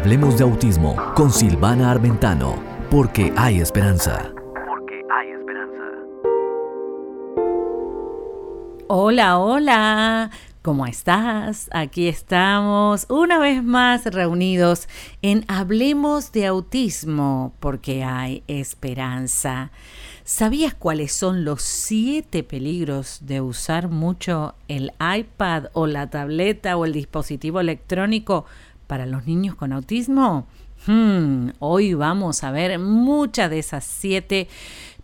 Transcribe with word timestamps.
Hablemos 0.00 0.38
de 0.38 0.44
autismo 0.44 0.96
con 1.14 1.30
Silvana 1.30 1.90
Armentano, 1.90 2.54
porque 2.90 3.34
hay 3.36 3.60
esperanza. 3.60 4.32
Porque 4.66 5.02
hay 5.12 5.28
esperanza. 5.28 5.82
Hola, 8.88 9.38
hola. 9.38 10.30
¿Cómo 10.62 10.86
estás? 10.86 11.68
Aquí 11.70 12.08
estamos 12.08 13.04
una 13.10 13.38
vez 13.38 13.62
más 13.62 14.06
reunidos 14.06 14.88
en 15.20 15.44
Hablemos 15.48 16.32
de 16.32 16.46
Autismo, 16.46 17.52
porque 17.60 18.02
hay 18.02 18.42
esperanza. 18.46 19.70
¿Sabías 20.24 20.72
cuáles 20.74 21.12
son 21.12 21.44
los 21.44 21.60
siete 21.60 22.42
peligros 22.42 23.18
de 23.22 23.42
usar 23.42 23.88
mucho 23.88 24.54
el 24.68 24.92
iPad 24.98 25.64
o 25.74 25.86
la 25.86 26.08
tableta 26.08 26.76
o 26.78 26.86
el 26.86 26.92
dispositivo 26.92 27.60
electrónico 27.60 28.46
para 28.90 29.06
los 29.06 29.24
niños 29.24 29.54
con 29.54 29.72
autismo? 29.72 30.48
Hmm, 30.84 31.50
hoy 31.60 31.94
vamos 31.94 32.42
a 32.42 32.50
ver 32.50 32.76
muchas 32.80 33.48
de 33.48 33.60
esas 33.60 33.84
siete 33.84 34.48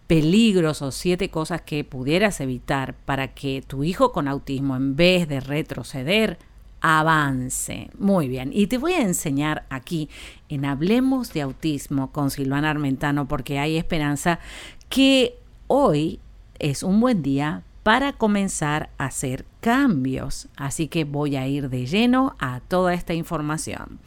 peligros 0.09 0.83
o 0.83 0.91
siete 0.91 1.30
cosas 1.30 1.62
que 1.62 1.84
pudieras 1.84 2.41
evitar 2.41 2.95
para 3.05 3.28
que 3.28 3.62
tu 3.64 3.84
hijo 3.84 4.11
con 4.11 4.27
autismo, 4.27 4.75
en 4.75 4.97
vez 4.97 5.28
de 5.28 5.38
retroceder, 5.38 6.37
avance. 6.80 7.88
Muy 7.97 8.27
bien, 8.27 8.51
y 8.52 8.66
te 8.66 8.78
voy 8.78 8.95
a 8.95 9.02
enseñar 9.02 9.66
aquí 9.70 10.09
en 10.48 10.64
Hablemos 10.64 11.33
de 11.33 11.42
Autismo 11.42 12.11
con 12.11 12.33
Silvana 12.33 12.70
Armentano 12.70 13.28
porque 13.28 13.61
hay 13.61 13.77
esperanza 13.77 14.41
que 14.89 15.39
hoy 15.69 16.19
es 16.59 16.83
un 16.83 16.98
buen 16.98 17.23
día 17.23 17.62
para 17.87 18.15
comenzar 18.15 18.91
a 18.99 19.05
hacer 19.05 19.47
cambios. 19.61 20.49
Así 20.57 20.89
que 20.89 21.05
voy 21.05 21.37
a 21.37 21.47
ir 21.47 21.71
de 21.71 21.87
lleno 21.87 22.35
a 22.41 22.59
toda 22.59 22.93
esta 22.95 23.15
información. 23.15 24.01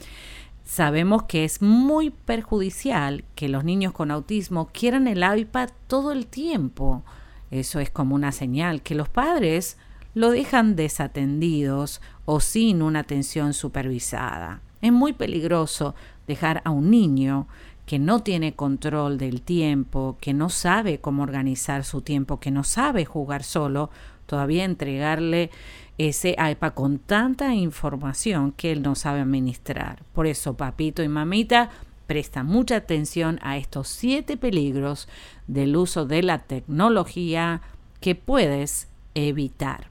Sabemos 0.66 1.24
que 1.24 1.46
es 1.46 1.62
muy 1.62 2.10
perjudicial 2.10 3.24
que 3.36 3.48
los 3.48 3.64
niños 3.64 3.94
con 3.94 4.12
autismo 4.12 4.68
quieran 4.74 5.08
el 5.08 5.24
iPad 5.24 5.70
todo 5.88 6.12
el 6.12 6.28
tiempo. 6.28 7.04
Eso 7.52 7.80
es 7.80 7.90
como 7.90 8.16
una 8.16 8.34
señal 8.34 8.82
que 8.82 8.96
los 8.96 9.08
padres 9.08 9.78
lo 10.14 10.32
dejan 10.32 10.76
desatendidos 10.76 12.02
o 12.26 12.42
sin 12.42 12.82
una 12.82 13.00
atención 13.00 13.54
supervisada. 13.54 14.60
Es 14.82 14.92
muy 14.92 15.14
peligroso 15.14 15.96
dejar 16.28 16.62
a 16.66 16.72
un 16.72 16.92
niño 16.92 17.48
que 17.90 17.98
no 17.98 18.22
tiene 18.22 18.54
control 18.54 19.18
del 19.18 19.42
tiempo, 19.42 20.16
que 20.22 20.32
no 20.32 20.50
sabe 20.50 21.00
cómo 21.00 21.24
organizar 21.24 21.84
su 21.84 22.02
tiempo, 22.02 22.40
que 22.40 22.52
no 22.52 22.64
sabe 22.64 23.04
jugar 23.04 23.42
solo, 23.42 23.90
todavía 24.28 24.64
entregarle 24.64 25.50
ese 25.98 26.36
iPad 26.38 26.74
con 26.74 27.00
tanta 27.00 27.56
información 27.56 28.52
que 28.52 28.72
él 28.72 28.84
no 28.84 28.94
sabe 28.94 29.22
administrar. 29.22 30.04
Por 30.14 30.28
eso, 30.28 30.54
papito 30.56 31.02
y 31.02 31.08
mamita, 31.08 31.72
presta 32.06 32.44
mucha 32.44 32.76
atención 32.76 33.40
a 33.42 33.58
estos 33.58 33.88
siete 33.88 34.38
peligros 34.38 35.08
del 35.48 35.76
uso 35.76 36.06
de 36.06 36.22
la 36.22 36.44
tecnología 36.44 37.62
que 38.02 38.14
puedes 38.14 38.88
evitar. 39.16 39.88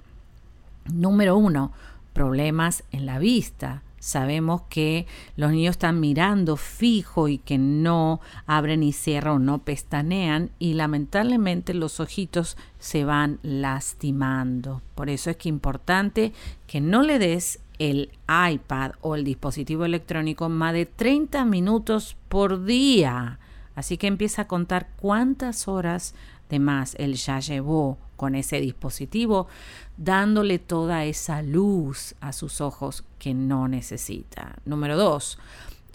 Número 0.85 1.37
uno, 1.37 1.73
problemas 2.13 2.85
en 2.93 3.07
la 3.07 3.19
vista. 3.19 3.83
Sabemos 3.99 4.63
que 4.69 5.07
los 5.37 5.51
niños 5.51 5.73
están 5.73 6.01
mirando 6.01 6.57
fijo 6.57 7.29
y 7.29 7.39
que 7.39 7.59
no 7.59 8.21
abren 8.47 8.83
y 8.83 8.93
cierran 8.93 9.35
o 9.35 9.39
no 9.39 9.59
pestanean 9.59 10.51
y 10.59 10.75
lamentablemente 10.75 11.75
los 11.75 12.01
ojitos 12.01 12.57
se 12.79 13.05
van 13.05 13.39
lastimando. 13.43 14.83
Por 14.95 15.11
eso 15.11 15.31
es 15.31 15.37
que 15.37 15.49
es 15.49 15.55
importante 15.55 16.33
que 16.67 16.81
no 16.81 17.03
le 17.03 17.19
des 17.19 17.61
el 17.79 18.11
iPad 18.29 18.93
o 19.01 19.15
el 19.15 19.25
dispositivo 19.25 19.85
electrónico 19.85 20.49
más 20.49 20.73
de 20.73 20.87
30 20.87 21.45
minutos 21.45 22.17
por 22.29 22.65
día. 22.65 23.39
Así 23.75 23.97
que 23.97 24.09
empieza 24.09 24.43
a 24.43 24.49
contar 24.49 24.89
cuántas 24.97 25.69
horas 25.69 26.15
de 26.49 26.59
más 26.59 26.95
él 26.99 27.15
ya 27.15 27.41
llevó 27.41 27.99
con 28.17 28.35
ese 28.35 28.61
dispositivo, 28.61 29.47
dándole 29.97 30.59
toda 30.59 31.05
esa 31.05 31.43
luz 31.43 32.15
a 32.21 32.33
sus 32.33 32.61
ojos 32.61 33.05
que 33.19 33.33
no 33.33 33.69
necesita. 33.69 34.57
Número 34.65 34.97
dos, 34.97 35.39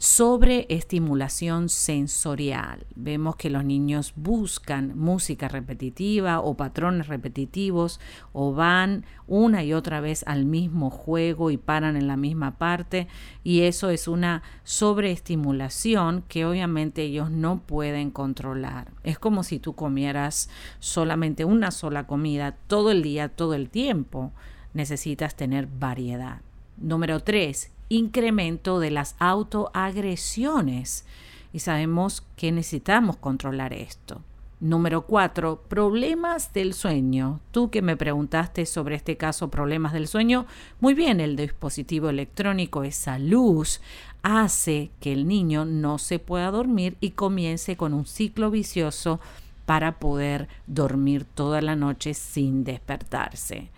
sobreestimulación 0.04 1.70
sensorial. 1.70 2.86
Vemos 2.94 3.38
que 3.38 3.50
los 3.50 3.64
niños 3.64 4.12
buscan 4.18 4.98
música 4.98 5.48
repetitiva 5.48 6.42
o 6.42 6.58
patrones 6.58 7.08
repetitivos 7.08 8.02
o 8.34 8.52
van 8.52 9.06
una 9.28 9.64
y 9.64 9.72
otra 9.72 10.02
vez 10.02 10.26
al 10.28 10.44
mismo 10.44 10.90
juego 10.90 11.52
y 11.52 11.58
paran 11.58 11.96
en 11.96 12.08
la 12.08 12.18
misma 12.18 12.58
parte 12.58 13.08
y 13.46 13.62
eso 13.62 13.90
es 13.90 14.10
una 14.10 14.44
sobreestimulación 14.66 16.26
que 16.28 16.46
obviamente 16.46 17.04
ellos 17.04 17.32
no 17.32 17.62
pueden 17.62 18.12
controlar. 18.12 18.92
Es 19.04 19.18
como 19.18 19.42
si 19.44 19.58
tú 19.58 19.74
comieras 19.74 20.50
solamente 20.80 21.46
una 21.46 21.72
sola 21.72 22.08
comida 22.08 22.58
todo 22.68 22.92
el 22.92 23.04
día, 23.04 23.30
todo 23.30 23.54
el 23.54 23.70
tiempo. 23.70 24.34
Necesitas 24.74 25.38
tener 25.38 25.68
variedad. 25.68 26.42
Número 26.76 27.22
tres, 27.22 27.73
incremento 27.94 28.80
de 28.80 28.92
las 28.92 29.16
autoagresiones. 29.20 31.06
Y 31.52 31.60
sabemos 31.60 32.24
que 32.36 32.52
necesitamos 32.52 33.18
controlar 33.18 33.74
esto. 33.74 34.22
Número 34.60 35.02
cuatro, 35.06 35.62
problemas 35.68 36.54
del 36.54 36.74
sueño. 36.74 37.42
Tú 37.52 37.70
que 37.70 37.82
me 37.82 37.98
preguntaste 37.98 38.66
sobre 38.66 38.96
este 38.96 39.18
caso, 39.18 39.50
problemas 39.50 39.92
del 39.92 40.08
sueño, 40.08 40.46
muy 40.80 40.94
bien, 40.94 41.20
el 41.20 41.36
dispositivo 41.36 42.10
electrónico, 42.10 42.84
esa 42.84 43.20
luz, 43.20 43.82
hace 44.22 44.90
que 45.02 45.12
el 45.12 45.28
niño 45.28 45.66
no 45.66 45.98
se 45.98 46.18
pueda 46.18 46.50
dormir 46.50 46.96
y 47.02 47.12
comience 47.12 47.76
con 47.76 47.94
un 47.94 48.06
ciclo 48.06 48.52
vicioso 48.52 49.20
para 49.66 50.00
poder 50.00 50.48
dormir 50.66 51.26
toda 51.26 51.62
la 51.62 51.76
noche 51.76 52.14
sin 52.14 52.64
despertarse. 52.64 53.70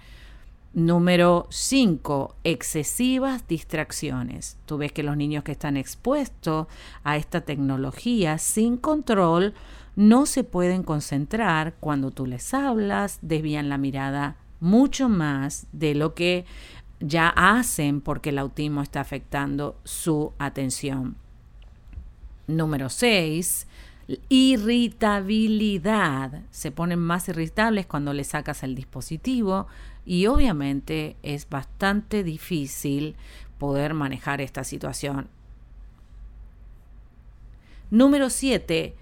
Número 0.75 1.47
5, 1.51 2.35
excesivas 2.43 3.47
distracciones. 3.47 4.57
Tú 4.65 4.77
ves 4.77 4.91
que 4.91 5.03
los 5.03 5.15
niños 5.15 5.45
que 5.45 5.53
están 5.53 5.77
expuestos 5.77 6.67
a 7.05 7.15
esta 7.15 7.39
tecnología 7.39 8.37
sin 8.37 8.75
control 8.75 9.53
no 9.95 10.25
se 10.25 10.43
pueden 10.43 10.83
concentrar 10.83 11.75
cuando 11.79 12.11
tú 12.11 12.25
les 12.25 12.53
hablas, 12.53 13.19
desvían 13.21 13.69
la 13.69 13.77
mirada 13.77 14.35
mucho 14.59 15.07
más 15.07 15.65
de 15.71 15.95
lo 15.95 16.13
que 16.13 16.43
ya 16.99 17.29
hacen 17.29 18.01
porque 18.01 18.31
el 18.31 18.37
autismo 18.37 18.81
está 18.81 18.99
afectando 18.99 19.77
su 19.85 20.33
atención. 20.39 21.15
Número 22.47 22.89
6, 22.89 23.65
irritabilidad. 24.27 26.41
Se 26.51 26.71
ponen 26.71 26.99
más 26.99 27.29
irritables 27.29 27.85
cuando 27.85 28.11
le 28.13 28.25
sacas 28.25 28.63
el 28.63 28.75
dispositivo 28.75 29.67
y 30.05 30.27
obviamente 30.27 31.15
es 31.23 31.49
bastante 31.49 32.23
difícil 32.23 33.15
poder 33.57 33.93
manejar 33.93 34.41
esta 34.41 34.63
situación. 34.63 35.29
Número 37.89 38.29
7. 38.29 38.95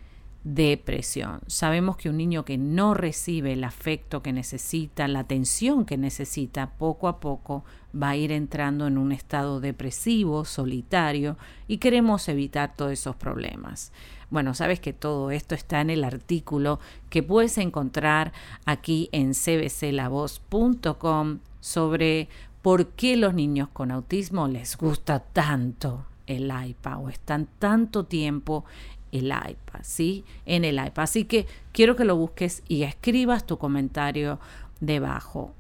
Depresión. 0.44 1.42
Sabemos 1.48 1.96
que 1.98 2.10
un 2.10 2.18
niño 2.18 2.44
que 2.44 2.58
no 2.58 2.94
recibe 2.94 3.54
el 3.54 3.64
afecto 3.64 4.22
que 4.22 4.34
necesita, 4.34 5.08
la 5.08 5.20
atención 5.20 5.86
que 5.86 5.98
necesita, 5.98 6.72
poco 6.72 7.08
a 7.08 7.20
poco 7.20 7.64
va 7.96 8.10
a 8.10 8.16
ir 8.16 8.32
entrando 8.32 8.88
en 8.88 8.98
un 8.98 9.12
estado 9.12 9.60
depresivo, 9.60 10.46
solitario, 10.46 11.38
y 11.68 11.78
queremos 11.78 12.28
evitar 12.28 12.76
todos 12.76 12.92
esos 12.92 13.16
problemas. 13.16 13.92
Bueno, 14.30 14.56
sabes 14.56 14.80
que 14.80 14.94
todo 14.94 15.30
esto 15.32 15.54
está 15.54 15.82
en 15.82 15.92
el 15.92 16.04
artículo 16.04 16.80
que 17.10 17.22
puedes 17.22 17.60
encontrar 17.60 18.34
aquí 18.66 19.10
en 19.12 19.34
cbclavoz.com 19.34 21.40
sobre 21.60 22.30
por 22.64 22.88
qué 22.88 23.16
los 23.16 23.36
niños 23.36 23.70
con 23.72 23.92
autismo 23.92 24.48
les 24.48 24.76
gusta 24.78 25.20
tanto 25.20 26.06
el 26.26 26.52
iPad 26.66 27.04
o 27.04 27.10
están 27.10 27.48
tanto 27.60 28.06
tiempo 28.06 28.66
el 29.12 29.26
iPad, 29.26 29.82
¿sí? 29.84 30.26
En 30.46 30.66
el 30.66 30.76
iPad. 30.76 31.04
Así 31.04 31.26
que 31.26 31.46
quiero 31.72 31.96
que 31.96 32.06
lo 32.06 32.16
busques 32.16 32.64
y 32.68 32.84
escribas 32.84 33.46
tu 33.46 33.60
comentario 33.60 34.40
debajo. 34.80 35.54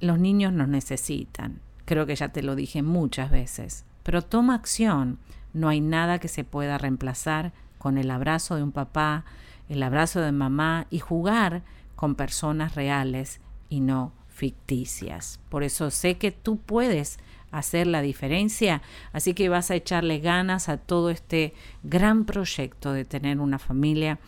Los 0.00 0.18
niños 0.18 0.54
nos 0.54 0.68
necesitan. 0.68 1.60
Creo 1.84 2.06
que 2.06 2.16
ya 2.16 2.28
te 2.28 2.42
lo 2.42 2.54
dije 2.54 2.82
muchas 2.82 3.30
veces. 3.30 3.84
Pero 4.02 4.22
toma 4.22 4.54
acción. 4.54 5.18
No 5.52 5.68
hay 5.68 5.80
nada 5.80 6.18
que 6.18 6.28
se 6.28 6.44
pueda 6.44 6.78
reemplazar 6.78 7.52
con 7.78 7.98
el 7.98 8.10
abrazo 8.10 8.56
de 8.56 8.62
un 8.62 8.72
papá, 8.72 9.24
el 9.68 9.82
abrazo 9.82 10.20
de 10.20 10.32
mamá 10.32 10.86
y 10.90 10.98
jugar 10.98 11.62
con 11.96 12.14
personas 12.14 12.74
reales 12.74 13.40
y 13.68 13.80
no 13.80 14.12
ficticias. 14.28 15.38
Por 15.48 15.62
eso 15.62 15.90
sé 15.90 16.16
que 16.16 16.32
tú 16.32 16.58
puedes 16.58 17.18
hacer 17.50 17.86
la 17.86 18.02
diferencia, 18.02 18.82
así 19.12 19.32
que 19.32 19.48
vas 19.48 19.70
a 19.70 19.76
echarle 19.76 20.18
ganas 20.18 20.68
a 20.68 20.76
todo 20.76 21.10
este 21.10 21.54
gran 21.84 22.24
proyecto 22.24 22.92
de 22.92 23.04
tener 23.04 23.38
una 23.38 23.60
familia 23.60 24.18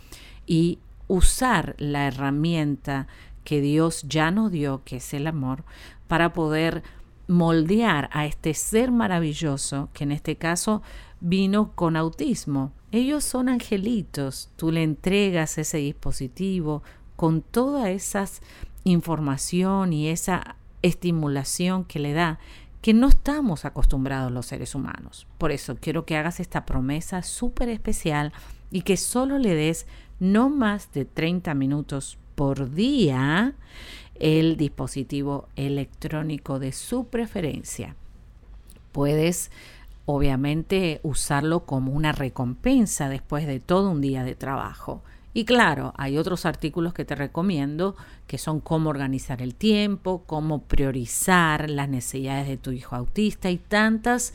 y 0.46 0.78
usar 1.08 1.74
la 1.78 2.06
herramienta 2.06 3.08
que 3.42 3.60
Dios 3.60 4.04
ya 4.08 4.30
nos 4.30 4.52
dio, 4.52 4.82
que 4.84 4.96
es 4.96 5.12
el 5.12 5.26
amor, 5.26 5.64
para 6.06 6.32
poder 6.32 6.82
moldear 7.28 8.08
a 8.12 8.26
este 8.26 8.54
ser 8.54 8.90
maravilloso, 8.90 9.88
que 9.92 10.04
en 10.04 10.12
este 10.12 10.36
caso 10.36 10.82
vino 11.20 11.72
con 11.74 11.96
autismo. 11.96 12.72
Ellos 12.92 13.24
son 13.24 13.48
angelitos, 13.48 14.50
tú 14.56 14.70
le 14.70 14.82
entregas 14.82 15.58
ese 15.58 15.78
dispositivo 15.78 16.82
con 17.16 17.42
toda 17.42 17.90
esa 17.90 18.26
información 18.84 19.92
y 19.92 20.08
esa 20.08 20.56
estimulación 20.82 21.84
que 21.84 21.98
le 21.98 22.12
da, 22.12 22.38
que 22.80 22.94
no 22.94 23.08
estamos 23.08 23.64
acostumbrados 23.64 24.30
los 24.30 24.46
seres 24.46 24.74
humanos. 24.74 25.26
Por 25.38 25.50
eso 25.50 25.76
quiero 25.80 26.06
que 26.06 26.16
hagas 26.16 26.38
esta 26.38 26.64
promesa 26.64 27.22
súper 27.22 27.68
especial 27.68 28.32
y 28.70 28.82
que 28.82 28.96
solo 28.96 29.38
le 29.38 29.54
des 29.54 29.86
no 30.20 30.48
más 30.48 30.92
de 30.92 31.04
30 31.04 31.54
minutos 31.54 32.18
por 32.36 32.70
día 32.70 33.54
el 34.20 34.56
dispositivo 34.56 35.48
electrónico 35.56 36.58
de 36.58 36.72
su 36.72 37.06
preferencia. 37.06 37.96
Puedes 38.92 39.50
obviamente 40.06 41.00
usarlo 41.02 41.66
como 41.66 41.92
una 41.92 42.12
recompensa 42.12 43.08
después 43.08 43.46
de 43.46 43.60
todo 43.60 43.90
un 43.90 44.00
día 44.00 44.24
de 44.24 44.34
trabajo. 44.34 45.02
Y 45.34 45.44
claro, 45.44 45.92
hay 45.98 46.16
otros 46.16 46.46
artículos 46.46 46.94
que 46.94 47.04
te 47.04 47.14
recomiendo 47.14 47.94
que 48.26 48.38
son 48.38 48.60
cómo 48.60 48.88
organizar 48.88 49.42
el 49.42 49.54
tiempo, 49.54 50.22
cómo 50.24 50.62
priorizar 50.62 51.68
las 51.68 51.90
necesidades 51.90 52.48
de 52.48 52.56
tu 52.56 52.70
hijo 52.70 52.96
autista 52.96 53.50
y 53.50 53.58
tantas 53.58 54.32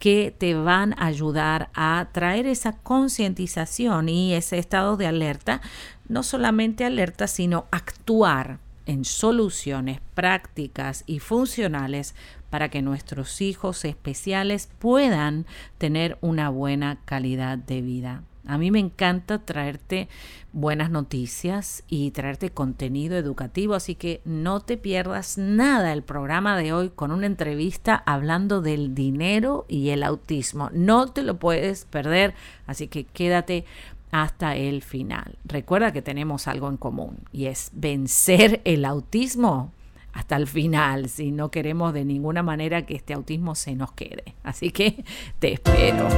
que 0.00 0.34
te 0.36 0.54
van 0.54 0.94
a 0.94 1.06
ayudar 1.06 1.70
a 1.74 2.08
traer 2.12 2.46
esa 2.46 2.72
concientización 2.72 4.08
y 4.08 4.32
ese 4.32 4.58
estado 4.58 4.96
de 4.96 5.06
alerta, 5.06 5.60
no 6.08 6.22
solamente 6.22 6.84
alerta, 6.84 7.28
sino 7.28 7.66
actuar 7.70 8.58
en 8.90 9.04
soluciones 9.04 10.00
prácticas 10.14 11.04
y 11.06 11.20
funcionales 11.20 12.16
para 12.50 12.70
que 12.70 12.82
nuestros 12.82 13.40
hijos 13.40 13.84
especiales 13.84 14.68
puedan 14.80 15.46
tener 15.78 16.18
una 16.20 16.48
buena 16.48 16.98
calidad 17.04 17.56
de 17.56 17.82
vida. 17.82 18.24
A 18.46 18.58
mí 18.58 18.72
me 18.72 18.80
encanta 18.80 19.38
traerte 19.38 20.08
buenas 20.52 20.90
noticias 20.90 21.84
y 21.86 22.10
traerte 22.10 22.50
contenido 22.50 23.16
educativo, 23.16 23.74
así 23.74 23.94
que 23.94 24.22
no 24.24 24.58
te 24.58 24.76
pierdas 24.76 25.38
nada 25.38 25.92
el 25.92 26.02
programa 26.02 26.56
de 26.56 26.72
hoy 26.72 26.90
con 26.90 27.12
una 27.12 27.26
entrevista 27.26 28.02
hablando 28.06 28.60
del 28.60 28.92
dinero 28.92 29.66
y 29.68 29.90
el 29.90 30.02
autismo. 30.02 30.68
No 30.72 31.06
te 31.06 31.22
lo 31.22 31.38
puedes 31.38 31.84
perder, 31.84 32.34
así 32.66 32.88
que 32.88 33.04
quédate 33.04 33.66
hasta 34.10 34.56
el 34.56 34.82
final. 34.82 35.38
Recuerda 35.44 35.92
que 35.92 36.02
tenemos 36.02 36.48
algo 36.48 36.68
en 36.68 36.76
común 36.76 37.18
y 37.32 37.46
es 37.46 37.70
vencer 37.72 38.60
el 38.64 38.84
autismo 38.84 39.72
hasta 40.12 40.36
el 40.36 40.46
final, 40.46 41.08
si 41.08 41.30
no 41.30 41.50
queremos 41.50 41.94
de 41.94 42.04
ninguna 42.04 42.42
manera 42.42 42.84
que 42.84 42.96
este 42.96 43.14
autismo 43.14 43.54
se 43.54 43.76
nos 43.76 43.92
quede. 43.92 44.34
Así 44.42 44.70
que 44.70 45.04
te 45.38 45.52
espero. 45.52 46.08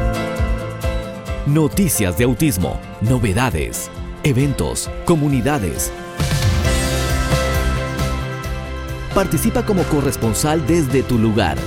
Noticias 1.46 2.16
de 2.16 2.24
autismo, 2.24 2.78
novedades, 3.02 3.90
eventos, 4.22 4.90
comunidades. 5.04 5.92
Participa 9.14 9.66
como 9.66 9.82
corresponsal 9.84 10.66
desde 10.66 11.02
tu 11.02 11.18
lugar. 11.18 11.58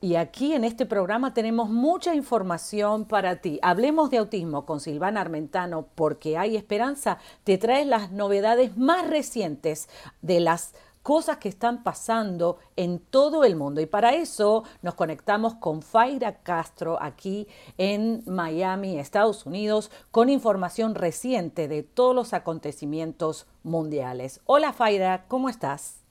Y 0.00 0.16
aquí 0.16 0.52
en 0.52 0.64
este 0.64 0.84
programa 0.84 1.32
tenemos 1.32 1.70
mucha 1.70 2.14
información 2.14 3.06
para 3.06 3.36
ti. 3.36 3.58
Hablemos 3.62 4.10
de 4.10 4.18
autismo 4.18 4.66
con 4.66 4.80
Silvana 4.80 5.22
Armentano 5.22 5.86
porque 5.94 6.36
hay 6.36 6.54
esperanza. 6.54 7.18
Te 7.44 7.56
trae 7.56 7.86
las 7.86 8.12
novedades 8.12 8.76
más 8.76 9.08
recientes 9.08 9.88
de 10.20 10.40
las 10.40 10.74
cosas 11.02 11.38
que 11.38 11.48
están 11.48 11.82
pasando 11.82 12.58
en 12.74 12.98
todo 12.98 13.44
el 13.44 13.56
mundo. 13.56 13.80
Y 13.80 13.86
para 13.86 14.14
eso 14.14 14.64
nos 14.82 14.94
conectamos 14.94 15.54
con 15.54 15.80
Faira 15.80 16.42
Castro 16.42 17.00
aquí 17.00 17.48
en 17.78 18.22
Miami, 18.26 18.98
Estados 18.98 19.46
Unidos, 19.46 19.90
con 20.10 20.28
información 20.28 20.94
reciente 20.94 21.68
de 21.68 21.82
todos 21.84 22.14
los 22.14 22.34
acontecimientos 22.34 23.46
mundiales. 23.62 24.40
Hola 24.44 24.72
Faira, 24.72 25.24
¿cómo 25.28 25.48
estás? 25.48 26.05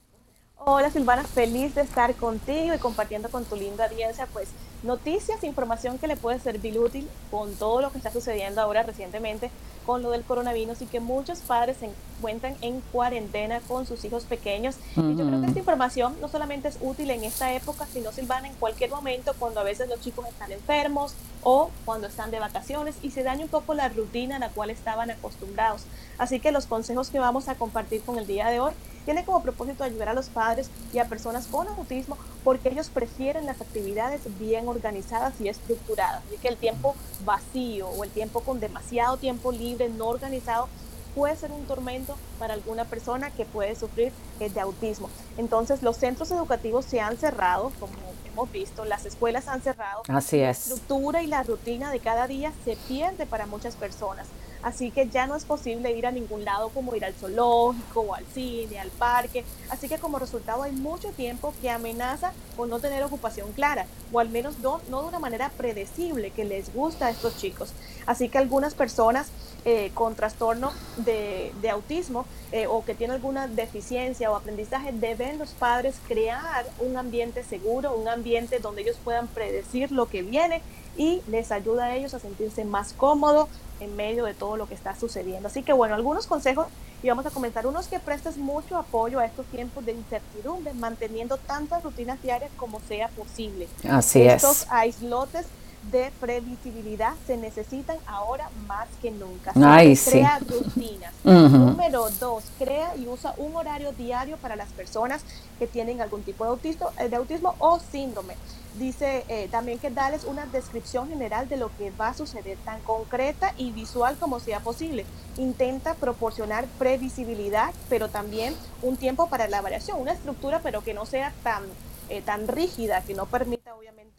Hola 0.67 0.89
Silvana, 0.89 1.23
feliz 1.23 1.75
de 1.75 1.81
estar 1.81 2.15
contigo 2.15 2.73
y 2.73 2.79
compartiendo 2.79 3.29
con 3.29 3.45
tu 3.45 3.55
linda 3.55 3.85
audiencia 3.85 4.27
pues 4.33 4.49
noticias, 4.81 5.43
información 5.43 5.99
que 5.99 6.07
le 6.07 6.17
puede 6.17 6.39
servir 6.39 6.79
útil 6.79 7.07
con 7.29 7.53
todo 7.53 7.81
lo 7.81 7.91
que 7.91 7.99
está 7.99 8.11
sucediendo 8.11 8.61
ahora 8.61 8.81
recientemente 8.81 9.51
con 9.85 10.01
lo 10.01 10.11
del 10.11 10.23
coronavirus 10.23 10.81
y 10.81 10.85
que 10.85 10.99
muchos 10.99 11.39
padres 11.39 11.77
se 11.77 11.89
encuentran 12.17 12.55
en 12.61 12.81
cuarentena 12.91 13.59
con 13.61 13.85
sus 13.85 14.03
hijos 14.05 14.23
pequeños. 14.23 14.75
Y 14.95 15.15
yo 15.15 15.25
creo 15.27 15.41
que 15.41 15.47
esta 15.47 15.59
información 15.59 16.15
no 16.21 16.27
solamente 16.27 16.67
es 16.67 16.77
útil 16.81 17.09
en 17.11 17.23
esta 17.23 17.53
época, 17.53 17.85
sino 17.91 18.11
Silvana 18.11 18.47
en 18.47 18.55
cualquier 18.55 18.89
momento 18.89 19.33
cuando 19.37 19.59
a 19.59 19.63
veces 19.63 19.87
los 19.89 20.01
chicos 20.01 20.27
están 20.27 20.51
enfermos 20.51 21.13
o 21.43 21.69
cuando 21.85 22.07
están 22.07 22.31
de 22.31 22.39
vacaciones 22.39 22.95
y 23.03 23.11
se 23.11 23.23
daña 23.23 23.43
un 23.43 23.49
poco 23.49 23.73
la 23.73 23.89
rutina 23.89 24.37
a 24.37 24.39
la 24.39 24.49
cual 24.49 24.69
estaban 24.69 25.11
acostumbrados. 25.11 25.83
Así 26.17 26.39
que 26.39 26.51
los 26.51 26.65
consejos 26.65 27.09
que 27.09 27.19
vamos 27.19 27.47
a 27.47 27.55
compartir 27.55 28.01
con 28.01 28.17
el 28.17 28.25
día 28.25 28.47
de 28.49 28.59
hoy 28.59 28.73
tiene 29.05 29.23
como 29.23 29.43
propósito 29.43 29.83
ayudar 29.83 30.09
a 30.09 30.13
los 30.13 30.29
padres 30.29 30.69
y 30.91 30.97
a 30.97 31.05
personas 31.05 31.45
con 31.45 31.67
autismo 31.67 32.17
porque 32.43 32.69
ellos 32.69 32.89
prefieren 32.89 33.45
las 33.45 33.61
actividades 33.61 34.21
bien 34.39 34.67
organizadas 34.67 35.39
y 35.39 35.47
estructuradas. 35.47 36.23
Así 36.27 36.37
que 36.37 36.47
el 36.47 36.57
tiempo 36.57 36.95
vacío 37.23 37.87
o 37.87 38.03
el 38.03 38.09
tiempo 38.09 38.41
con 38.41 38.59
demasiado 38.59 39.17
tiempo 39.17 39.51
libre, 39.51 39.74
no 39.89 40.07
organizado, 40.07 40.67
puede 41.15 41.35
ser 41.35 41.51
un 41.51 41.65
tormento 41.65 42.17
para 42.37 42.53
alguna 42.53 42.85
persona 42.85 43.31
que 43.31 43.45
puede 43.45 43.75
sufrir 43.75 44.11
eh, 44.39 44.49
de 44.49 44.59
autismo. 44.59 45.09
Entonces 45.37 45.81
los 45.81 45.97
centros 45.97 46.29
educativos 46.31 46.85
se 46.85 46.99
han 46.99 47.17
cerrado, 47.17 47.71
como 47.79 47.93
hemos 48.27 48.51
visto, 48.51 48.83
las 48.85 49.05
escuelas 49.05 49.47
han 49.47 49.61
cerrado. 49.61 50.03
Así 50.09 50.37
es. 50.37 50.41
La 50.41 50.51
estructura 50.75 51.23
y 51.23 51.27
la 51.27 51.43
rutina 51.43 51.89
de 51.89 51.99
cada 51.99 52.27
día 52.27 52.51
se 52.65 52.75
pierde 52.87 53.25
para 53.25 53.45
muchas 53.45 53.75
personas. 53.75 54.27
Así 54.61 54.89
que 54.89 55.07
ya 55.07 55.27
no 55.27 55.35
es 55.35 55.45
posible 55.45 55.91
ir 55.91 56.07
a 56.07 56.11
ningún 56.11 56.43
lado 56.43 56.69
como 56.69 56.95
ir 56.95 57.05
al 57.05 57.13
zoológico 57.13 58.01
o 58.01 58.15
al 58.15 58.25
cine, 58.25 58.79
al 58.79 58.89
parque. 58.89 59.45
Así 59.69 59.87
que 59.87 59.99
como 59.99 60.17
resultado 60.17 60.63
hay 60.63 60.71
mucho 60.71 61.09
tiempo 61.09 61.53
que 61.61 61.69
amenaza 61.69 62.33
con 62.57 62.69
no 62.71 62.79
tener 62.79 63.03
ocupación 63.03 63.51
clara 63.51 63.85
o 64.11 64.19
al 64.19 64.29
menos 64.29 64.57
no, 64.59 64.81
no 64.89 65.03
de 65.03 65.09
una 65.09 65.19
manera 65.19 65.51
predecible 65.55 66.31
que 66.31 66.45
les 66.45 66.73
gusta 66.73 67.05
a 67.05 67.09
estos 67.11 67.37
chicos. 67.37 67.73
Así 68.07 68.27
que 68.27 68.39
algunas 68.39 68.73
personas 68.73 69.27
eh, 69.65 69.91
con 69.93 70.15
trastorno 70.15 70.71
de, 70.97 71.51
autismo 71.71 72.25
eh, 72.51 72.67
o 72.67 72.85
que 72.85 72.93
tienen 72.93 73.15
alguna 73.15 73.47
deficiencia 73.47 74.31
o 74.31 74.35
aprendizaje, 74.35 74.91
deben 74.91 75.39
los 75.39 75.49
padres 75.51 75.95
crear 76.07 76.65
un 76.79 76.97
ambiente 76.97 77.43
seguro, 77.43 77.95
un 77.95 78.07
ambiente 78.07 78.59
donde 78.59 78.83
ellos 78.83 78.97
puedan 79.03 79.27
predecir 79.27 79.91
lo 79.91 80.05
que 80.05 80.21
viene 80.21 80.61
y 80.97 81.21
les 81.27 81.51
ayuda 81.51 81.85
a 81.85 81.95
ellos 81.95 82.13
a 82.13 82.19
sentirse 82.19 82.63
más 82.63 82.93
cómodos 82.93 83.49
en 83.79 83.95
medio 83.95 84.25
de 84.25 84.33
todo 84.33 84.55
lo 84.55 84.67
que 84.67 84.75
está 84.75 84.95
sucediendo. 84.95 85.47
Así 85.47 85.63
que 85.63 85.73
bueno, 85.73 85.95
algunos 85.95 86.27
consejos 86.27 86.67
y 87.03 87.09
vamos 87.09 87.25
a 87.25 87.29
comenzar. 87.31 87.67
Unos 87.67 87.87
que 87.87 87.99
prestes 87.99 88.37
mucho 88.37 88.77
apoyo 88.77 89.19
a 89.19 89.25
estos 89.25 89.45
tiempos 89.47 89.85
de 89.85 89.91
incertidumbre, 89.91 90.73
manteniendo 90.73 91.37
tantas 91.37 91.83
rutinas 91.83 92.21
diarias 92.21 92.51
como 92.55 92.79
sea 92.87 93.09
posible. 93.09 93.67
Así 93.87 94.21
Estos 94.21 94.63
es. 94.63 94.67
aislotes 94.71 95.45
de 95.91 96.11
previsibilidad 96.19 97.13
se 97.27 97.37
necesitan 97.37 97.97
ahora 98.07 98.49
más 98.67 98.87
que 99.01 99.11
nunca. 99.11 99.51
Ay, 99.55 99.95
crea 99.95 100.39
rutinas. 100.39 101.13
Número 101.23 102.09
dos, 102.19 102.43
crea 102.57 102.95
y 102.95 103.07
usa 103.07 103.33
un 103.37 103.55
horario 103.55 103.91
diario 103.91 104.37
para 104.37 104.55
las 104.55 104.69
personas 104.69 105.23
que 105.59 105.67
tienen 105.67 106.01
algún 106.01 106.23
tipo 106.23 106.43
de 106.43 106.51
autismo, 106.51 106.89
eh, 106.99 107.09
de 107.09 107.15
autismo 107.15 107.55
o 107.59 107.79
síndrome 107.79 108.35
dice 108.77 109.23
eh, 109.29 109.47
también 109.49 109.79
que 109.79 109.89
darles 109.89 110.25
una 110.25 110.45
descripción 110.47 111.07
general 111.09 111.47
de 111.47 111.57
lo 111.57 111.75
que 111.77 111.91
va 111.91 112.09
a 112.09 112.13
suceder, 112.13 112.57
tan 112.65 112.81
concreta 112.81 113.53
y 113.57 113.71
visual 113.71 114.17
como 114.19 114.39
sea 114.39 114.59
posible. 114.59 115.05
Intenta 115.37 115.93
proporcionar 115.95 116.65
previsibilidad, 116.77 117.73
pero 117.89 118.09
también 118.09 118.55
un 118.81 118.97
tiempo 118.97 119.27
para 119.27 119.47
la 119.47 119.61
variación, 119.61 119.99
una 119.99 120.13
estructura, 120.13 120.59
pero 120.61 120.81
que 120.81 120.93
no 120.93 121.05
sea 121.05 121.33
tan, 121.43 121.63
eh, 122.09 122.21
tan 122.21 122.47
rígida, 122.47 123.01
que 123.01 123.13
no 123.13 123.25
permita 123.25 123.75
obviamente 123.75 124.14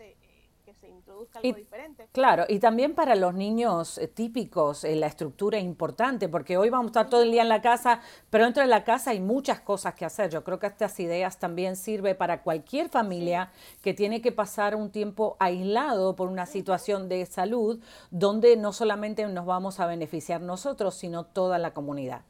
introduzca 1.07 1.39
algo 1.39 1.57
diferente. 1.57 2.09
Claro, 2.13 2.45
y 2.49 2.59
también 2.59 2.95
para 2.95 3.15
los 3.15 3.33
niños 3.33 3.99
eh, 3.99 4.09
típicos 4.09 4.83
eh, 4.83 4.97
la 4.97 5.07
estructura 5.07 5.59
es 5.59 5.65
importante, 5.65 6.29
porque 6.29 6.57
hoy 6.57 6.69
vamos 6.69 6.87
a 6.87 6.91
estar 6.91 7.09
todo 7.09 7.23
el 7.23 7.31
día 7.31 7.43
en 7.43 7.49
la 7.49 7.63
casa, 7.63 8.01
pero 8.29 8.45
dentro 8.45 8.63
de 8.63 8.69
la 8.69 8.83
casa 8.83 9.11
hay 9.11 9.21
muchas 9.21 9.61
cosas 9.61 9.95
que 9.95 10.05
hacer. 10.05 10.31
Yo 10.31 10.43
creo 10.43 10.59
que 10.59 10.67
estas 10.67 10.99
ideas 10.99 11.39
también 11.39 11.77
sirven 11.77 12.17
para 12.17 12.43
cualquier 12.43 12.89
familia 12.89 13.53
que 13.83 13.95
tiene 13.95 14.21
que 14.21 14.33
pasar 14.33 14.75
un 14.75 14.91
tiempo 14.91 15.37
aislado 15.39 16.17
por 16.17 16.29
una 16.29 16.47
situación 16.47 17.09
de 17.09 17.25
salud, 17.27 17.81
donde 18.11 18.57
no 18.57 18.73
solamente 18.73 19.27
nos 19.27 19.47
vamos 19.47 19.79
a 19.79 19.87
beneficiar 19.87 20.41
nosotros, 20.41 20.95
sino 20.97 21.25
toda 21.25 21.59
la 21.59 21.73
comunidad 21.73 22.23